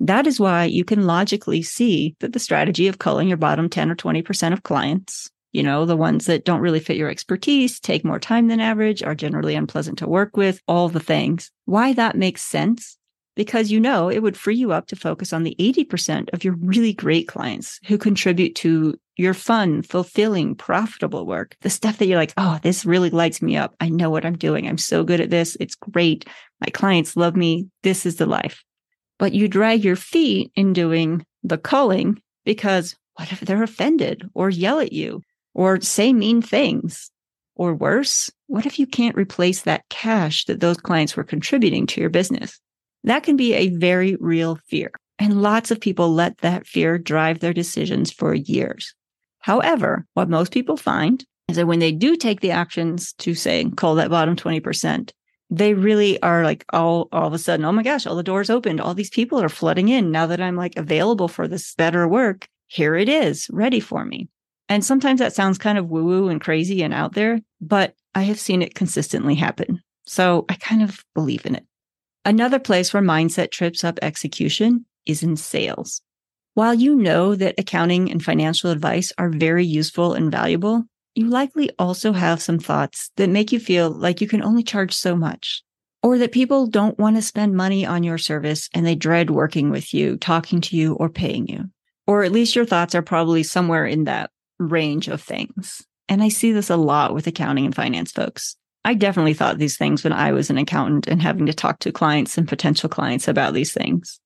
That 0.00 0.26
is 0.26 0.40
why 0.40 0.64
you 0.64 0.84
can 0.84 1.06
logically 1.06 1.62
see 1.62 2.16
that 2.20 2.32
the 2.32 2.38
strategy 2.38 2.88
of 2.88 2.98
culling 2.98 3.28
your 3.28 3.36
bottom 3.36 3.68
10 3.68 3.90
or 3.90 3.94
20% 3.94 4.52
of 4.52 4.62
clients, 4.62 5.30
you 5.52 5.62
know, 5.62 5.86
the 5.86 5.96
ones 5.96 6.26
that 6.26 6.44
don't 6.44 6.60
really 6.60 6.80
fit 6.80 6.96
your 6.96 7.10
expertise, 7.10 7.78
take 7.78 8.04
more 8.04 8.18
time 8.18 8.48
than 8.48 8.60
average, 8.60 9.02
are 9.02 9.14
generally 9.14 9.54
unpleasant 9.54 9.98
to 9.98 10.08
work 10.08 10.36
with, 10.36 10.60
all 10.66 10.88
the 10.88 11.00
things. 11.00 11.50
Why 11.64 11.92
that 11.92 12.16
makes 12.16 12.42
sense? 12.42 12.98
Because 13.36 13.70
you 13.70 13.80
know 13.80 14.08
it 14.08 14.20
would 14.20 14.36
free 14.36 14.56
you 14.56 14.72
up 14.72 14.88
to 14.88 14.96
focus 14.96 15.32
on 15.32 15.44
the 15.44 15.56
80% 15.58 16.32
of 16.32 16.44
your 16.44 16.54
really 16.54 16.92
great 16.92 17.28
clients 17.28 17.80
who 17.86 17.98
contribute 17.98 18.56
to 18.56 18.98
your 19.16 19.34
fun, 19.34 19.82
fulfilling, 19.82 20.56
profitable 20.56 21.24
work. 21.24 21.56
The 21.60 21.70
stuff 21.70 21.98
that 21.98 22.06
you're 22.06 22.18
like, 22.18 22.34
oh, 22.36 22.58
this 22.62 22.84
really 22.84 23.10
lights 23.10 23.40
me 23.40 23.56
up. 23.56 23.74
I 23.80 23.88
know 23.88 24.10
what 24.10 24.24
I'm 24.24 24.36
doing. 24.36 24.68
I'm 24.68 24.78
so 24.78 25.04
good 25.04 25.20
at 25.20 25.30
this. 25.30 25.56
It's 25.60 25.76
great. 25.76 26.26
My 26.60 26.68
clients 26.72 27.16
love 27.16 27.36
me. 27.36 27.68
This 27.82 28.06
is 28.06 28.16
the 28.16 28.26
life 28.26 28.64
but 29.18 29.32
you 29.32 29.48
drag 29.48 29.84
your 29.84 29.96
feet 29.96 30.50
in 30.54 30.72
doing 30.72 31.24
the 31.42 31.58
culling 31.58 32.20
because 32.44 32.96
what 33.16 33.32
if 33.32 33.40
they're 33.40 33.62
offended 33.62 34.28
or 34.34 34.50
yell 34.50 34.80
at 34.80 34.92
you 34.92 35.22
or 35.54 35.80
say 35.80 36.12
mean 36.12 36.42
things? 36.42 37.10
Or 37.56 37.72
worse, 37.72 38.30
what 38.48 38.66
if 38.66 38.80
you 38.80 38.86
can't 38.86 39.14
replace 39.14 39.62
that 39.62 39.88
cash 39.88 40.44
that 40.46 40.58
those 40.58 40.76
clients 40.76 41.16
were 41.16 41.22
contributing 41.22 41.86
to 41.86 42.00
your 42.00 42.10
business? 42.10 42.58
That 43.04 43.22
can 43.22 43.36
be 43.36 43.54
a 43.54 43.68
very 43.68 44.16
real 44.16 44.58
fear. 44.66 44.90
And 45.20 45.40
lots 45.40 45.70
of 45.70 45.80
people 45.80 46.12
let 46.12 46.38
that 46.38 46.66
fear 46.66 46.98
drive 46.98 47.38
their 47.38 47.52
decisions 47.52 48.10
for 48.10 48.34
years. 48.34 48.92
However, 49.38 50.04
what 50.14 50.28
most 50.28 50.52
people 50.52 50.76
find 50.76 51.24
is 51.48 51.56
that 51.56 51.66
when 51.66 51.78
they 51.78 51.92
do 51.92 52.16
take 52.16 52.40
the 52.40 52.50
actions 52.50 53.12
to 53.18 53.34
say, 53.34 53.70
call 53.76 53.94
that 53.96 54.10
bottom 54.10 54.34
20%, 54.34 55.10
they 55.56 55.74
really 55.74 56.20
are 56.22 56.44
like 56.44 56.64
all 56.72 57.08
all 57.12 57.26
of 57.26 57.32
a 57.32 57.38
sudden, 57.38 57.64
oh 57.64 57.72
my 57.72 57.82
gosh, 57.82 58.06
all 58.06 58.16
the 58.16 58.22
doors 58.22 58.50
opened. 58.50 58.80
All 58.80 58.94
these 58.94 59.10
people 59.10 59.40
are 59.40 59.48
flooding 59.48 59.88
in 59.88 60.10
now 60.10 60.26
that 60.26 60.40
I'm 60.40 60.56
like 60.56 60.76
available 60.76 61.28
for 61.28 61.46
this 61.46 61.74
better 61.74 62.08
work. 62.08 62.48
Here 62.66 62.96
it 62.96 63.08
is, 63.08 63.48
ready 63.50 63.80
for 63.80 64.04
me. 64.04 64.28
And 64.68 64.84
sometimes 64.84 65.20
that 65.20 65.34
sounds 65.34 65.58
kind 65.58 65.78
of 65.78 65.90
woo 65.90 66.04
woo 66.04 66.28
and 66.28 66.40
crazy 66.40 66.82
and 66.82 66.94
out 66.94 67.12
there, 67.12 67.40
but 67.60 67.94
I 68.14 68.22
have 68.22 68.40
seen 68.40 68.62
it 68.62 68.74
consistently 68.74 69.34
happen. 69.34 69.80
So 70.06 70.44
I 70.48 70.54
kind 70.54 70.82
of 70.82 71.04
believe 71.14 71.46
in 71.46 71.54
it. 71.54 71.64
Another 72.24 72.58
place 72.58 72.92
where 72.92 73.02
mindset 73.02 73.50
trips 73.50 73.84
up 73.84 73.98
execution 74.00 74.86
is 75.06 75.22
in 75.22 75.36
sales. 75.36 76.00
While 76.54 76.74
you 76.74 76.94
know 76.94 77.34
that 77.34 77.56
accounting 77.58 78.10
and 78.10 78.24
financial 78.24 78.70
advice 78.70 79.12
are 79.18 79.28
very 79.28 79.66
useful 79.66 80.14
and 80.14 80.30
valuable, 80.30 80.84
you 81.14 81.28
likely 81.28 81.70
also 81.78 82.12
have 82.12 82.42
some 82.42 82.58
thoughts 82.58 83.10
that 83.16 83.30
make 83.30 83.52
you 83.52 83.60
feel 83.60 83.90
like 83.90 84.20
you 84.20 84.28
can 84.28 84.42
only 84.42 84.62
charge 84.62 84.92
so 84.94 85.14
much, 85.14 85.62
or 86.02 86.18
that 86.18 86.32
people 86.32 86.66
don't 86.66 86.98
want 86.98 87.16
to 87.16 87.22
spend 87.22 87.56
money 87.56 87.86
on 87.86 88.02
your 88.02 88.18
service 88.18 88.68
and 88.74 88.84
they 88.84 88.94
dread 88.94 89.30
working 89.30 89.70
with 89.70 89.94
you, 89.94 90.16
talking 90.16 90.60
to 90.60 90.76
you, 90.76 90.94
or 90.94 91.08
paying 91.08 91.46
you. 91.46 91.64
Or 92.06 92.24
at 92.24 92.32
least 92.32 92.54
your 92.54 92.66
thoughts 92.66 92.94
are 92.94 93.02
probably 93.02 93.42
somewhere 93.42 93.86
in 93.86 94.04
that 94.04 94.30
range 94.58 95.08
of 95.08 95.22
things. 95.22 95.82
And 96.08 96.22
I 96.22 96.28
see 96.28 96.52
this 96.52 96.70
a 96.70 96.76
lot 96.76 97.14
with 97.14 97.26
accounting 97.26 97.64
and 97.64 97.74
finance 97.74 98.12
folks. 98.12 98.56
I 98.84 98.92
definitely 98.92 99.32
thought 99.32 99.56
these 99.56 99.78
things 99.78 100.04
when 100.04 100.12
I 100.12 100.32
was 100.32 100.50
an 100.50 100.58
accountant 100.58 101.06
and 101.06 101.22
having 101.22 101.46
to 101.46 101.54
talk 101.54 101.78
to 101.80 101.92
clients 101.92 102.36
and 102.36 102.46
potential 102.46 102.90
clients 102.90 103.28
about 103.28 103.54
these 103.54 103.72
things. 103.72 104.20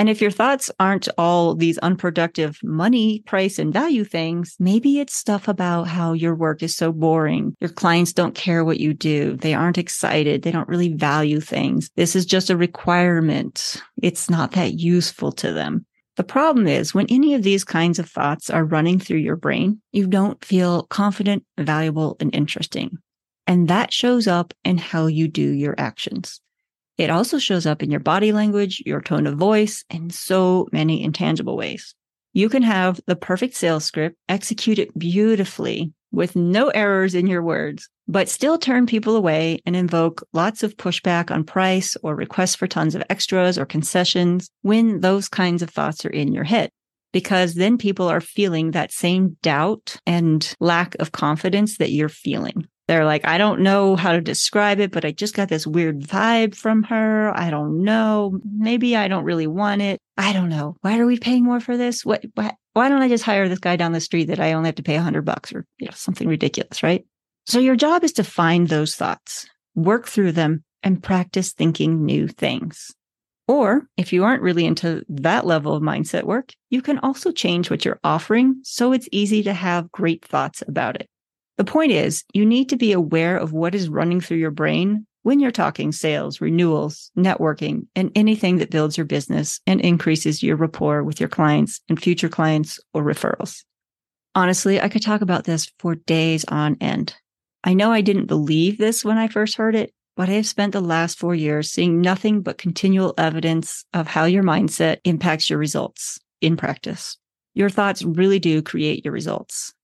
And 0.00 0.08
if 0.08 0.22
your 0.22 0.30
thoughts 0.30 0.70
aren't 0.80 1.10
all 1.18 1.54
these 1.54 1.76
unproductive 1.76 2.58
money, 2.62 3.22
price, 3.26 3.58
and 3.58 3.70
value 3.70 4.02
things, 4.02 4.56
maybe 4.58 4.98
it's 4.98 5.14
stuff 5.14 5.46
about 5.46 5.88
how 5.88 6.14
your 6.14 6.34
work 6.34 6.62
is 6.62 6.74
so 6.74 6.90
boring. 6.90 7.54
Your 7.60 7.68
clients 7.68 8.14
don't 8.14 8.34
care 8.34 8.64
what 8.64 8.80
you 8.80 8.94
do. 8.94 9.36
They 9.36 9.52
aren't 9.52 9.76
excited. 9.76 10.40
They 10.40 10.52
don't 10.52 10.70
really 10.70 10.94
value 10.94 11.38
things. 11.38 11.90
This 11.96 12.16
is 12.16 12.24
just 12.24 12.48
a 12.48 12.56
requirement. 12.56 13.76
It's 14.00 14.30
not 14.30 14.52
that 14.52 14.72
useful 14.72 15.32
to 15.32 15.52
them. 15.52 15.84
The 16.16 16.24
problem 16.24 16.66
is 16.66 16.94
when 16.94 17.06
any 17.10 17.34
of 17.34 17.42
these 17.42 17.62
kinds 17.62 17.98
of 17.98 18.08
thoughts 18.08 18.48
are 18.48 18.64
running 18.64 18.98
through 18.98 19.18
your 19.18 19.36
brain, 19.36 19.82
you 19.92 20.06
don't 20.06 20.42
feel 20.42 20.84
confident, 20.84 21.44
valuable, 21.58 22.16
and 22.20 22.34
interesting. 22.34 22.96
And 23.46 23.68
that 23.68 23.92
shows 23.92 24.26
up 24.26 24.54
in 24.64 24.78
how 24.78 25.08
you 25.08 25.28
do 25.28 25.42
your 25.42 25.74
actions. 25.76 26.40
It 27.00 27.08
also 27.08 27.38
shows 27.38 27.64
up 27.64 27.82
in 27.82 27.90
your 27.90 27.98
body 27.98 28.30
language, 28.30 28.82
your 28.84 29.00
tone 29.00 29.26
of 29.26 29.38
voice, 29.38 29.86
and 29.88 30.12
so 30.12 30.68
many 30.70 31.02
intangible 31.02 31.56
ways. 31.56 31.94
You 32.34 32.50
can 32.50 32.62
have 32.62 33.00
the 33.06 33.16
perfect 33.16 33.54
sales 33.54 33.86
script, 33.86 34.18
execute 34.28 34.78
it 34.78 34.96
beautifully 34.98 35.94
with 36.12 36.36
no 36.36 36.68
errors 36.68 37.14
in 37.14 37.26
your 37.26 37.42
words, 37.42 37.88
but 38.06 38.28
still 38.28 38.58
turn 38.58 38.84
people 38.84 39.16
away 39.16 39.62
and 39.64 39.74
invoke 39.74 40.22
lots 40.34 40.62
of 40.62 40.76
pushback 40.76 41.30
on 41.30 41.42
price 41.42 41.96
or 42.02 42.14
requests 42.14 42.54
for 42.54 42.66
tons 42.66 42.94
of 42.94 43.02
extras 43.08 43.56
or 43.56 43.64
concessions 43.64 44.50
when 44.60 45.00
those 45.00 45.26
kinds 45.26 45.62
of 45.62 45.70
thoughts 45.70 46.04
are 46.04 46.10
in 46.10 46.34
your 46.34 46.44
head. 46.44 46.70
Because 47.14 47.54
then 47.54 47.78
people 47.78 48.08
are 48.08 48.20
feeling 48.20 48.72
that 48.72 48.92
same 48.92 49.38
doubt 49.40 49.96
and 50.06 50.54
lack 50.60 50.96
of 51.00 51.12
confidence 51.12 51.78
that 51.78 51.92
you're 51.92 52.10
feeling. 52.10 52.66
They're 52.90 53.04
like, 53.04 53.24
I 53.24 53.38
don't 53.38 53.60
know 53.60 53.94
how 53.94 54.10
to 54.10 54.20
describe 54.20 54.80
it, 54.80 54.90
but 54.90 55.04
I 55.04 55.12
just 55.12 55.36
got 55.36 55.48
this 55.48 55.64
weird 55.64 56.00
vibe 56.00 56.56
from 56.56 56.82
her. 56.82 57.30
I 57.38 57.48
don't 57.48 57.84
know. 57.84 58.40
Maybe 58.52 58.96
I 58.96 59.06
don't 59.06 59.22
really 59.22 59.46
want 59.46 59.80
it. 59.80 60.00
I 60.18 60.32
don't 60.32 60.48
know. 60.48 60.74
Why 60.80 60.98
are 60.98 61.06
we 61.06 61.16
paying 61.16 61.44
more 61.44 61.60
for 61.60 61.76
this? 61.76 62.04
What, 62.04 62.24
why, 62.34 62.52
why 62.72 62.88
don't 62.88 63.00
I 63.00 63.08
just 63.08 63.22
hire 63.22 63.48
this 63.48 63.60
guy 63.60 63.76
down 63.76 63.92
the 63.92 64.00
street 64.00 64.24
that 64.24 64.40
I 64.40 64.54
only 64.54 64.66
have 64.66 64.74
to 64.74 64.82
pay 64.82 64.96
a 64.96 65.02
hundred 65.02 65.24
bucks 65.24 65.52
or 65.52 65.64
you 65.78 65.86
know, 65.86 65.92
something 65.94 66.26
ridiculous, 66.26 66.82
right? 66.82 67.06
So 67.46 67.60
your 67.60 67.76
job 67.76 68.02
is 68.02 68.12
to 68.14 68.24
find 68.24 68.68
those 68.68 68.96
thoughts, 68.96 69.46
work 69.76 70.08
through 70.08 70.32
them 70.32 70.64
and 70.82 71.00
practice 71.00 71.52
thinking 71.52 72.04
new 72.04 72.26
things. 72.26 72.90
Or 73.46 73.86
if 73.96 74.12
you 74.12 74.24
aren't 74.24 74.42
really 74.42 74.64
into 74.64 75.04
that 75.08 75.46
level 75.46 75.74
of 75.74 75.82
mindset 75.84 76.24
work, 76.24 76.52
you 76.70 76.82
can 76.82 76.98
also 76.98 77.30
change 77.30 77.70
what 77.70 77.84
you're 77.84 78.00
offering 78.02 78.56
so 78.64 78.92
it's 78.92 79.08
easy 79.12 79.44
to 79.44 79.52
have 79.52 79.92
great 79.92 80.24
thoughts 80.24 80.64
about 80.66 80.96
it. 81.00 81.08
The 81.60 81.64
point 81.64 81.92
is, 81.92 82.24
you 82.32 82.46
need 82.46 82.70
to 82.70 82.76
be 82.78 82.92
aware 82.92 83.36
of 83.36 83.52
what 83.52 83.74
is 83.74 83.90
running 83.90 84.22
through 84.22 84.38
your 84.38 84.50
brain 84.50 85.06
when 85.24 85.40
you're 85.40 85.50
talking 85.50 85.92
sales, 85.92 86.40
renewals, 86.40 87.10
networking, 87.18 87.86
and 87.94 88.10
anything 88.14 88.56
that 88.56 88.70
builds 88.70 88.96
your 88.96 89.04
business 89.04 89.60
and 89.66 89.78
increases 89.82 90.42
your 90.42 90.56
rapport 90.56 91.04
with 91.04 91.20
your 91.20 91.28
clients 91.28 91.82
and 91.90 92.00
future 92.00 92.30
clients 92.30 92.80
or 92.94 93.02
referrals. 93.02 93.62
Honestly, 94.34 94.80
I 94.80 94.88
could 94.88 95.02
talk 95.02 95.20
about 95.20 95.44
this 95.44 95.70
for 95.78 95.96
days 95.96 96.46
on 96.46 96.78
end. 96.80 97.14
I 97.62 97.74
know 97.74 97.92
I 97.92 98.00
didn't 98.00 98.24
believe 98.24 98.78
this 98.78 99.04
when 99.04 99.18
I 99.18 99.28
first 99.28 99.56
heard 99.56 99.74
it, 99.74 99.92
but 100.16 100.30
I 100.30 100.32
have 100.32 100.46
spent 100.46 100.72
the 100.72 100.80
last 100.80 101.18
four 101.18 101.34
years 101.34 101.70
seeing 101.70 102.00
nothing 102.00 102.40
but 102.40 102.56
continual 102.56 103.12
evidence 103.18 103.84
of 103.92 104.06
how 104.06 104.24
your 104.24 104.44
mindset 104.44 105.00
impacts 105.04 105.50
your 105.50 105.58
results 105.58 106.18
in 106.40 106.56
practice. 106.56 107.18
Your 107.52 107.68
thoughts 107.68 108.02
really 108.02 108.38
do 108.38 108.62
create 108.62 109.04
your 109.04 109.12
results. 109.12 109.74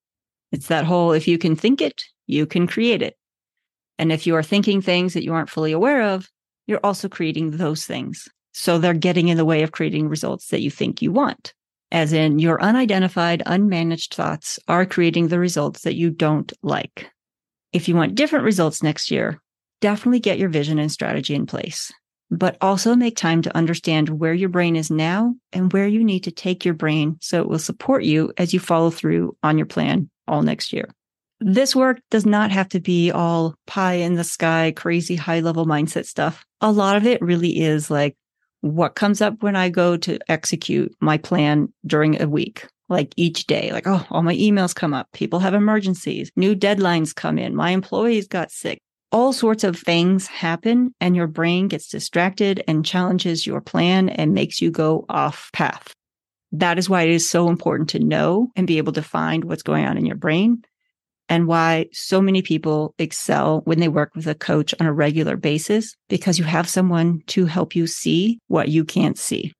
It's 0.52 0.68
that 0.68 0.84
whole 0.84 1.12
if 1.12 1.26
you 1.26 1.38
can 1.38 1.56
think 1.56 1.80
it, 1.80 2.02
you 2.26 2.46
can 2.46 2.66
create 2.66 3.02
it. 3.02 3.16
And 3.98 4.12
if 4.12 4.26
you 4.26 4.34
are 4.36 4.42
thinking 4.42 4.80
things 4.80 5.14
that 5.14 5.24
you 5.24 5.32
aren't 5.32 5.50
fully 5.50 5.72
aware 5.72 6.02
of, 6.02 6.28
you're 6.66 6.80
also 6.84 7.08
creating 7.08 7.52
those 7.52 7.84
things. 7.84 8.28
So 8.52 8.78
they're 8.78 8.94
getting 8.94 9.28
in 9.28 9.36
the 9.36 9.44
way 9.44 9.62
of 9.62 9.72
creating 9.72 10.08
results 10.08 10.48
that 10.48 10.62
you 10.62 10.70
think 10.70 11.02
you 11.02 11.12
want. 11.12 11.54
As 11.92 12.12
in, 12.12 12.38
your 12.38 12.60
unidentified, 12.60 13.42
unmanaged 13.46 14.14
thoughts 14.14 14.58
are 14.66 14.84
creating 14.84 15.28
the 15.28 15.38
results 15.38 15.82
that 15.82 15.94
you 15.94 16.10
don't 16.10 16.52
like. 16.62 17.10
If 17.72 17.88
you 17.88 17.94
want 17.94 18.14
different 18.14 18.44
results 18.44 18.82
next 18.82 19.10
year, 19.10 19.40
definitely 19.80 20.20
get 20.20 20.38
your 20.38 20.48
vision 20.48 20.78
and 20.78 20.90
strategy 20.90 21.34
in 21.34 21.46
place, 21.46 21.92
but 22.30 22.56
also 22.60 22.96
make 22.96 23.16
time 23.16 23.42
to 23.42 23.56
understand 23.56 24.08
where 24.08 24.34
your 24.34 24.48
brain 24.48 24.76
is 24.76 24.90
now 24.90 25.34
and 25.52 25.72
where 25.72 25.86
you 25.86 26.02
need 26.02 26.20
to 26.24 26.30
take 26.30 26.64
your 26.64 26.74
brain 26.74 27.16
so 27.20 27.40
it 27.40 27.48
will 27.48 27.58
support 27.58 28.04
you 28.04 28.32
as 28.36 28.52
you 28.52 28.60
follow 28.60 28.90
through 28.90 29.36
on 29.42 29.56
your 29.56 29.66
plan 29.66 30.10
all 30.26 30.42
next 30.42 30.72
year. 30.72 30.88
This 31.40 31.76
work 31.76 32.00
does 32.10 32.24
not 32.24 32.50
have 32.50 32.68
to 32.70 32.80
be 32.80 33.10
all 33.10 33.54
pie 33.66 33.94
in 33.94 34.14
the 34.14 34.24
sky, 34.24 34.72
crazy 34.74 35.16
high 35.16 35.40
level 35.40 35.66
mindset 35.66 36.06
stuff. 36.06 36.44
A 36.60 36.72
lot 36.72 36.96
of 36.96 37.06
it 37.06 37.20
really 37.20 37.60
is 37.60 37.90
like 37.90 38.16
what 38.62 38.94
comes 38.94 39.20
up 39.20 39.42
when 39.42 39.54
I 39.54 39.68
go 39.68 39.96
to 39.98 40.18
execute 40.28 40.94
my 41.00 41.18
plan 41.18 41.72
during 41.86 42.20
a 42.20 42.28
week, 42.28 42.66
like 42.88 43.12
each 43.16 43.46
day. 43.46 43.70
Like, 43.70 43.86
oh, 43.86 44.04
all 44.10 44.22
my 44.22 44.34
emails 44.34 44.74
come 44.74 44.94
up. 44.94 45.12
People 45.12 45.38
have 45.40 45.54
emergencies, 45.54 46.30
new 46.36 46.56
deadlines 46.56 47.14
come 47.14 47.38
in. 47.38 47.54
My 47.54 47.70
employees 47.70 48.26
got 48.26 48.50
sick. 48.50 48.80
All 49.12 49.32
sorts 49.32 49.64
of 49.64 49.78
things 49.78 50.26
happen, 50.26 50.92
and 51.00 51.14
your 51.14 51.28
brain 51.28 51.68
gets 51.68 51.88
distracted 51.88 52.62
and 52.66 52.84
challenges 52.84 53.46
your 53.46 53.60
plan 53.60 54.08
and 54.08 54.34
makes 54.34 54.60
you 54.60 54.70
go 54.70 55.04
off 55.08 55.50
path. 55.52 55.92
That 56.52 56.78
is 56.78 56.88
why 56.88 57.02
it 57.02 57.10
is 57.10 57.28
so 57.28 57.48
important 57.48 57.90
to 57.90 57.98
know 57.98 58.48
and 58.56 58.66
be 58.66 58.78
able 58.78 58.92
to 58.94 59.02
find 59.02 59.44
what's 59.44 59.62
going 59.62 59.84
on 59.84 59.96
in 59.96 60.06
your 60.06 60.16
brain 60.16 60.62
and 61.28 61.46
why 61.46 61.86
so 61.92 62.20
many 62.20 62.42
people 62.42 62.94
excel 62.98 63.62
when 63.64 63.80
they 63.80 63.88
work 63.88 64.14
with 64.14 64.26
a 64.26 64.34
coach 64.34 64.74
on 64.80 64.86
a 64.86 64.92
regular 64.92 65.36
basis 65.36 65.96
because 66.08 66.38
you 66.38 66.44
have 66.44 66.68
someone 66.68 67.20
to 67.26 67.46
help 67.46 67.74
you 67.74 67.86
see 67.86 68.38
what 68.48 68.68
you 68.68 68.84
can't 68.84 69.18
see. 69.18 69.52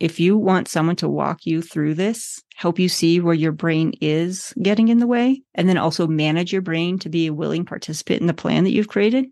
If 0.00 0.18
you 0.20 0.36
want 0.36 0.68
someone 0.68 0.96
to 0.96 1.08
walk 1.08 1.46
you 1.46 1.62
through 1.62 1.94
this, 1.94 2.42
help 2.56 2.78
you 2.78 2.88
see 2.88 3.20
where 3.20 3.34
your 3.34 3.52
brain 3.52 3.92
is 4.00 4.52
getting 4.60 4.88
in 4.88 4.98
the 4.98 5.06
way, 5.06 5.42
and 5.54 5.68
then 5.68 5.78
also 5.78 6.06
manage 6.06 6.52
your 6.52 6.62
brain 6.62 6.98
to 7.00 7.08
be 7.08 7.26
a 7.26 7.32
willing 7.32 7.64
participant 7.64 8.20
in 8.20 8.26
the 8.26 8.34
plan 8.34 8.64
that 8.64 8.72
you've 8.72 8.88
created, 8.88 9.26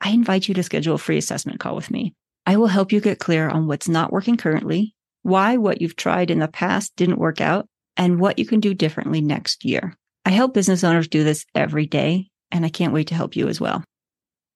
I 0.00 0.10
invite 0.10 0.48
you 0.48 0.54
to 0.54 0.62
schedule 0.62 0.94
a 0.94 0.98
free 0.98 1.18
assessment 1.18 1.60
call 1.60 1.76
with 1.76 1.90
me. 1.90 2.14
I 2.46 2.56
will 2.56 2.66
help 2.66 2.92
you 2.92 3.00
get 3.00 3.18
clear 3.18 3.48
on 3.48 3.66
what's 3.66 3.88
not 3.88 4.12
working 4.12 4.36
currently 4.36 4.96
why 5.26 5.56
what 5.56 5.80
you've 5.80 5.96
tried 5.96 6.30
in 6.30 6.38
the 6.38 6.46
past 6.46 6.94
didn't 6.94 7.18
work 7.18 7.40
out, 7.40 7.66
and 7.96 8.20
what 8.20 8.38
you 8.38 8.46
can 8.46 8.60
do 8.60 8.72
differently 8.72 9.20
next 9.20 9.64
year. 9.64 9.96
I 10.24 10.30
help 10.30 10.54
business 10.54 10.84
owners 10.84 11.08
do 11.08 11.24
this 11.24 11.44
every 11.52 11.84
day, 11.86 12.28
and 12.52 12.64
I 12.64 12.68
can't 12.68 12.92
wait 12.92 13.08
to 13.08 13.16
help 13.16 13.34
you 13.34 13.48
as 13.48 13.60
well. 13.60 13.82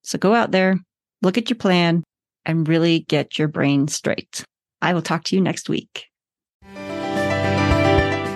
So 0.03 0.16
go 0.16 0.33
out 0.33 0.53
there, 0.53 0.79
look 1.23 1.37
at 1.37 1.51
your 1.51 1.57
plan, 1.57 2.05
and 2.46 2.68
really 2.68 3.01
get 3.01 3.37
your 3.37 3.49
brain 3.49 3.88
straight. 3.88 4.44
I 4.83 4.95
will 4.95 5.03
talk 5.03 5.25
to 5.25 5.37
you 5.37 5.43
next 5.43 5.69
week. 5.69 6.07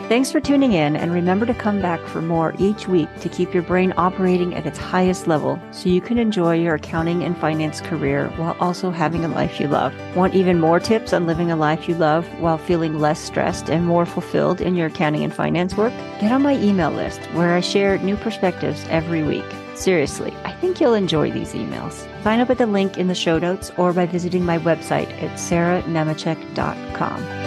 Thanks 0.07 0.31
for 0.31 0.39
tuning 0.39 0.75
in, 0.75 0.97
and 0.97 1.15
remember 1.15 1.47
to 1.47 1.55
come 1.55 1.81
back 1.81 1.99
for 2.07 2.21
more 2.21 2.55
each 2.59 2.87
week 2.87 3.09
to 3.21 3.29
keep 3.31 3.55
your 3.55 3.63
brain 3.63 3.95
operating 3.97 4.55
at 4.55 4.67
its 4.67 4.77
highest 4.77 5.27
level 5.27 5.59
so 5.71 5.89
you 5.89 6.03
can 6.03 6.19
enjoy 6.19 6.57
your 6.57 6.75
accounting 6.75 7.25
and 7.25 7.37
finance 7.39 7.81
career 7.81 8.29
while 8.37 8.55
also 8.61 8.91
having 8.91 9.25
a 9.25 9.29
life 9.29 9.59
you 9.59 9.67
love. 9.67 9.95
Want 10.15 10.35
even 10.35 10.61
more 10.61 10.79
tips 10.79 11.15
on 11.15 11.27
living 11.27 11.51
a 11.51 11.57
life 11.57 11.89
you 11.89 11.95
love 11.95 12.27
while 12.39 12.59
feeling 12.59 13.01
less 13.01 13.19
stressed 13.19 13.71
and 13.71 13.87
more 13.87 14.05
fulfilled 14.05 14.61
in 14.61 14.77
your 14.77 14.89
accounting 14.89 15.25
and 15.25 15.35
finance 15.35 15.75
work? 15.75 15.93
Get 16.21 16.33
on 16.33 16.43
my 16.43 16.55
email 16.63 16.91
list 16.91 17.21
where 17.33 17.55
I 17.55 17.61
share 17.61 17.97
new 17.99 18.17
perspectives 18.17 18.85
every 18.91 19.23
week. 19.23 19.45
Seriously, 19.75 20.33
I 20.45 20.53
think 20.53 20.81
you'll 20.81 20.95
enjoy 20.95 21.31
these 21.31 21.53
emails. 21.53 22.07
Sign 22.23 22.41
up 22.41 22.51
at 22.51 22.59
the 22.59 22.67
link 22.67 22.97
in 22.97 23.09
the 23.09 23.15
show 23.15 23.39
notes 23.39 23.71
or 23.77 23.93
by 23.93 24.07
visiting 24.07 24.45
my 24.45 24.59
website 24.59 25.11
at 25.23 25.39
sarahnemecek.com. 25.39 27.44